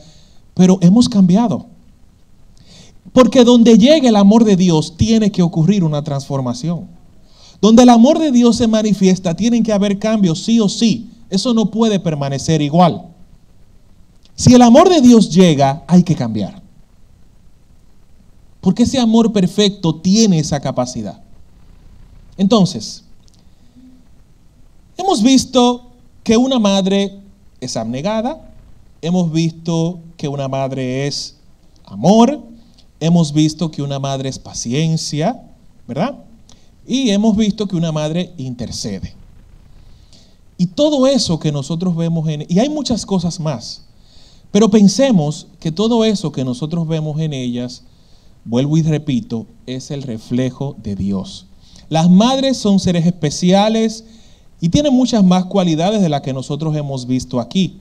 pero 0.54 0.78
hemos 0.80 1.08
cambiado. 1.08 1.66
Porque 3.12 3.44
donde 3.44 3.78
llegue 3.78 4.08
el 4.08 4.16
amor 4.16 4.44
de 4.44 4.56
Dios 4.56 4.96
tiene 4.96 5.30
que 5.30 5.42
ocurrir 5.42 5.84
una 5.84 6.02
transformación. 6.02 6.97
Donde 7.60 7.82
el 7.82 7.88
amor 7.88 8.18
de 8.18 8.30
Dios 8.30 8.56
se 8.56 8.68
manifiesta, 8.68 9.34
tienen 9.34 9.62
que 9.62 9.72
haber 9.72 9.98
cambios 9.98 10.44
sí 10.44 10.60
o 10.60 10.68
sí. 10.68 11.10
Eso 11.30 11.52
no 11.54 11.70
puede 11.70 11.98
permanecer 11.98 12.62
igual. 12.62 13.06
Si 14.34 14.54
el 14.54 14.62
amor 14.62 14.88
de 14.88 15.00
Dios 15.00 15.30
llega, 15.30 15.82
hay 15.88 16.02
que 16.02 16.14
cambiar. 16.14 16.62
Porque 18.60 18.84
ese 18.84 18.98
amor 18.98 19.32
perfecto 19.32 19.96
tiene 19.96 20.38
esa 20.38 20.60
capacidad. 20.60 21.20
Entonces, 22.36 23.04
hemos 24.96 25.22
visto 25.22 25.90
que 26.22 26.36
una 26.36 26.58
madre 26.58 27.18
es 27.60 27.76
abnegada, 27.76 28.52
hemos 29.02 29.32
visto 29.32 30.00
que 30.16 30.28
una 30.28 30.46
madre 30.46 31.06
es 31.06 31.36
amor, 31.84 32.40
hemos 33.00 33.32
visto 33.32 33.70
que 33.70 33.82
una 33.82 33.98
madre 33.98 34.28
es 34.28 34.38
paciencia, 34.38 35.42
¿verdad? 35.86 36.16
Y 36.88 37.10
hemos 37.10 37.36
visto 37.36 37.68
que 37.68 37.76
una 37.76 37.92
madre 37.92 38.32
intercede. 38.38 39.14
Y 40.56 40.68
todo 40.68 41.06
eso 41.06 41.38
que 41.38 41.52
nosotros 41.52 41.94
vemos 41.94 42.26
en... 42.28 42.46
Y 42.48 42.60
hay 42.60 42.70
muchas 42.70 43.04
cosas 43.04 43.38
más. 43.38 43.82
Pero 44.50 44.70
pensemos 44.70 45.48
que 45.60 45.70
todo 45.70 46.06
eso 46.06 46.32
que 46.32 46.46
nosotros 46.46 46.88
vemos 46.88 47.20
en 47.20 47.34
ellas, 47.34 47.82
vuelvo 48.46 48.78
y 48.78 48.82
repito, 48.82 49.44
es 49.66 49.90
el 49.90 50.02
reflejo 50.02 50.76
de 50.82 50.96
Dios. 50.96 51.44
Las 51.90 52.08
madres 52.08 52.56
son 52.56 52.80
seres 52.80 53.04
especiales 53.04 54.04
y 54.58 54.70
tienen 54.70 54.94
muchas 54.94 55.22
más 55.22 55.44
cualidades 55.44 56.00
de 56.00 56.08
las 56.08 56.22
que 56.22 56.32
nosotros 56.32 56.74
hemos 56.74 57.06
visto 57.06 57.38
aquí. 57.38 57.80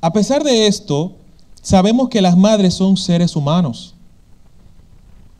A 0.00 0.12
pesar 0.14 0.42
de 0.42 0.66
esto, 0.66 1.12
sabemos 1.60 2.08
que 2.08 2.22
las 2.22 2.38
madres 2.38 2.72
son 2.72 2.96
seres 2.96 3.36
humanos 3.36 3.94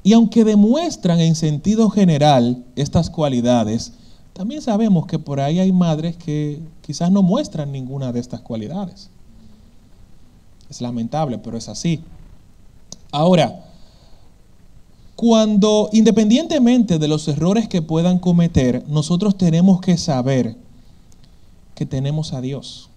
Y 0.08 0.14
aunque 0.14 0.42
demuestran 0.42 1.20
en 1.20 1.34
sentido 1.34 1.90
general 1.90 2.64
estas 2.76 3.10
cualidades, 3.10 3.92
también 4.32 4.62
sabemos 4.62 5.06
que 5.06 5.18
por 5.18 5.38
ahí 5.38 5.58
hay 5.58 5.70
madres 5.70 6.16
que 6.16 6.62
quizás 6.80 7.10
no 7.10 7.22
muestran 7.22 7.70
ninguna 7.72 8.10
de 8.10 8.18
estas 8.18 8.40
cualidades. 8.40 9.10
Es 10.70 10.80
lamentable, 10.80 11.36
pero 11.36 11.58
es 11.58 11.68
así. 11.68 12.00
Ahora, 13.12 13.66
cuando 15.14 15.90
independientemente 15.92 16.98
de 16.98 17.06
los 17.06 17.28
errores 17.28 17.68
que 17.68 17.82
puedan 17.82 18.18
cometer, 18.18 18.88
nosotros 18.88 19.36
tenemos 19.36 19.82
que 19.82 19.98
saber 19.98 20.56
que 21.74 21.84
tenemos 21.84 22.32
a 22.32 22.40
Dios. 22.40 22.88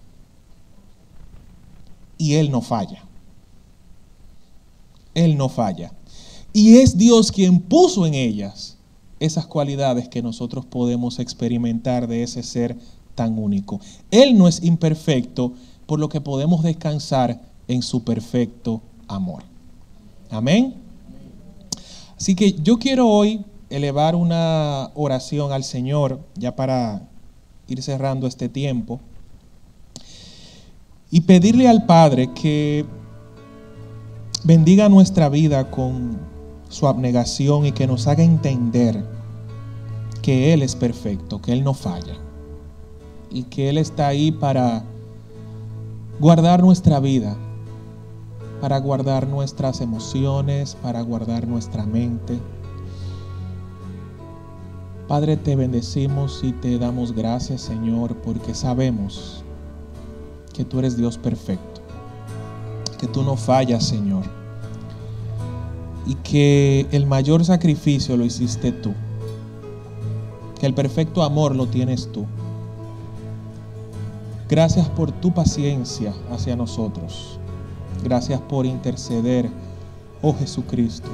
Y 2.16 2.36
Él 2.36 2.50
no 2.50 2.62
falla. 2.62 3.04
Él 5.12 5.36
no 5.36 5.50
falla. 5.50 5.92
Y 6.52 6.78
es 6.78 6.98
Dios 6.98 7.32
quien 7.32 7.60
puso 7.60 8.06
en 8.06 8.14
ellas 8.14 8.76
esas 9.20 9.46
cualidades 9.46 10.08
que 10.08 10.22
nosotros 10.22 10.66
podemos 10.66 11.18
experimentar 11.18 12.08
de 12.08 12.22
ese 12.24 12.42
ser 12.42 12.76
tan 13.14 13.38
único. 13.38 13.80
Él 14.10 14.36
no 14.36 14.48
es 14.48 14.62
imperfecto, 14.62 15.52
por 15.86 16.00
lo 16.00 16.08
que 16.08 16.20
podemos 16.20 16.62
descansar 16.62 17.40
en 17.68 17.82
su 17.82 18.02
perfecto 18.02 18.82
amor. 19.08 19.44
Amén. 20.30 20.74
Así 22.16 22.34
que 22.34 22.52
yo 22.52 22.78
quiero 22.78 23.08
hoy 23.08 23.44
elevar 23.70 24.14
una 24.14 24.90
oración 24.94 25.52
al 25.52 25.64
Señor, 25.64 26.20
ya 26.34 26.54
para 26.56 27.08
ir 27.68 27.82
cerrando 27.82 28.26
este 28.26 28.48
tiempo, 28.48 29.00
y 31.10 31.20
pedirle 31.22 31.68
al 31.68 31.86
Padre 31.86 32.32
que 32.32 32.84
bendiga 34.44 34.88
nuestra 34.88 35.28
vida 35.28 35.70
con 35.70 36.31
su 36.72 36.86
abnegación 36.88 37.66
y 37.66 37.72
que 37.72 37.86
nos 37.86 38.06
haga 38.06 38.24
entender 38.24 39.04
que 40.22 40.52
Él 40.52 40.62
es 40.62 40.74
perfecto, 40.74 41.40
que 41.40 41.52
Él 41.52 41.64
no 41.64 41.74
falla 41.74 42.16
y 43.30 43.44
que 43.44 43.68
Él 43.68 43.78
está 43.78 44.08
ahí 44.08 44.32
para 44.32 44.84
guardar 46.18 46.62
nuestra 46.62 47.00
vida 47.00 47.36
para 48.62 48.78
guardar 48.78 49.26
nuestras 49.26 49.80
emociones, 49.80 50.76
para 50.80 51.02
guardar 51.02 51.48
nuestra 51.48 51.84
mente. 51.84 52.38
Padre, 55.08 55.36
te 55.36 55.56
bendecimos 55.56 56.44
y 56.44 56.52
te 56.52 56.78
damos 56.78 57.10
gracias, 57.10 57.62
Señor, 57.62 58.14
porque 58.18 58.54
sabemos 58.54 59.42
que 60.54 60.64
tú 60.64 60.78
eres 60.78 60.96
Dios 60.96 61.18
perfecto, 61.18 61.80
que 63.00 63.08
tú 63.08 63.24
no 63.24 63.36
fallas, 63.36 63.84
Señor, 63.84 64.22
y 66.06 66.14
que 66.16 66.86
el 66.92 67.06
mayor 67.06 67.44
sacrificio 67.44 68.16
lo 68.16 68.24
hiciste 68.24 68.72
tú, 68.72 68.92
que 70.58 70.66
el 70.66 70.74
perfecto 70.74 71.22
amor 71.22 71.54
lo 71.54 71.66
tienes 71.66 72.10
tú. 72.12 72.26
Gracias 74.48 74.88
por 74.90 75.12
tu 75.12 75.32
paciencia 75.32 76.12
hacia 76.30 76.56
nosotros. 76.56 77.38
Gracias 78.04 78.40
por 78.40 78.66
interceder, 78.66 79.48
oh 80.20 80.34
Jesucristo, 80.34 81.08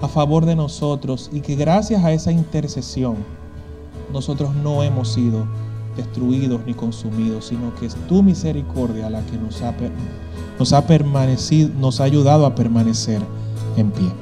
a 0.00 0.08
favor 0.08 0.44
de 0.44 0.54
nosotros 0.54 1.30
y 1.32 1.40
que 1.40 1.56
gracias 1.56 2.04
a 2.04 2.12
esa 2.12 2.30
intercesión 2.30 3.16
nosotros 4.12 4.54
no 4.54 4.82
hemos 4.82 5.12
sido 5.12 5.46
destruidos 5.96 6.60
ni 6.66 6.74
consumidos, 6.74 7.46
sino 7.46 7.74
que 7.74 7.86
es 7.86 7.94
tu 8.06 8.22
misericordia 8.22 9.10
la 9.10 9.24
que 9.26 9.36
nos 9.36 9.62
ha, 9.62 9.74
nos 10.60 10.74
ha 10.74 10.86
permanecido, 10.86 11.70
nos 11.80 12.02
ha 12.02 12.04
ayudado 12.04 12.44
a 12.44 12.54
permanecer 12.54 13.22
en 13.78 13.90
pie. 13.90 14.12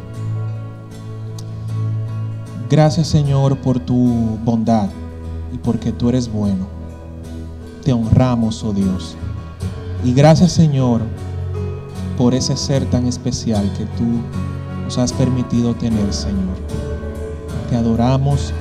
Gracias 2.71 3.09
Señor 3.09 3.59
por 3.59 3.81
tu 3.81 4.39
bondad 4.45 4.89
y 5.53 5.59
porque 5.59 5.91
tú 5.91 6.11
eres 6.11 6.33
bueno. 6.33 6.69
Te 7.83 7.93
honramos, 7.93 8.63
oh 8.63 8.73
Dios. 8.73 9.17
Y 10.05 10.15
gracias 10.15 10.53
Señor 10.53 11.01
por 12.17 12.35
ese 12.35 12.57
ser 12.57 12.89
tan 12.89 13.07
especial 13.07 13.69
que 13.77 13.85
tú 13.85 14.05
nos 14.85 14.97
has 14.97 15.13
permitido 15.13 15.75
tener, 15.75 16.13
Señor. 16.13 16.57
Te 17.69 17.75
adoramos 17.75 18.53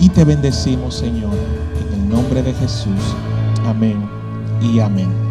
y 0.00 0.08
te 0.08 0.24
bendecimos, 0.24 0.94
Señor, 0.94 1.34
en 1.78 2.00
el 2.00 2.08
nombre 2.08 2.42
de 2.42 2.54
Jesús. 2.54 3.14
Amén 3.66 3.98
y 4.62 4.80
amén. 4.80 5.25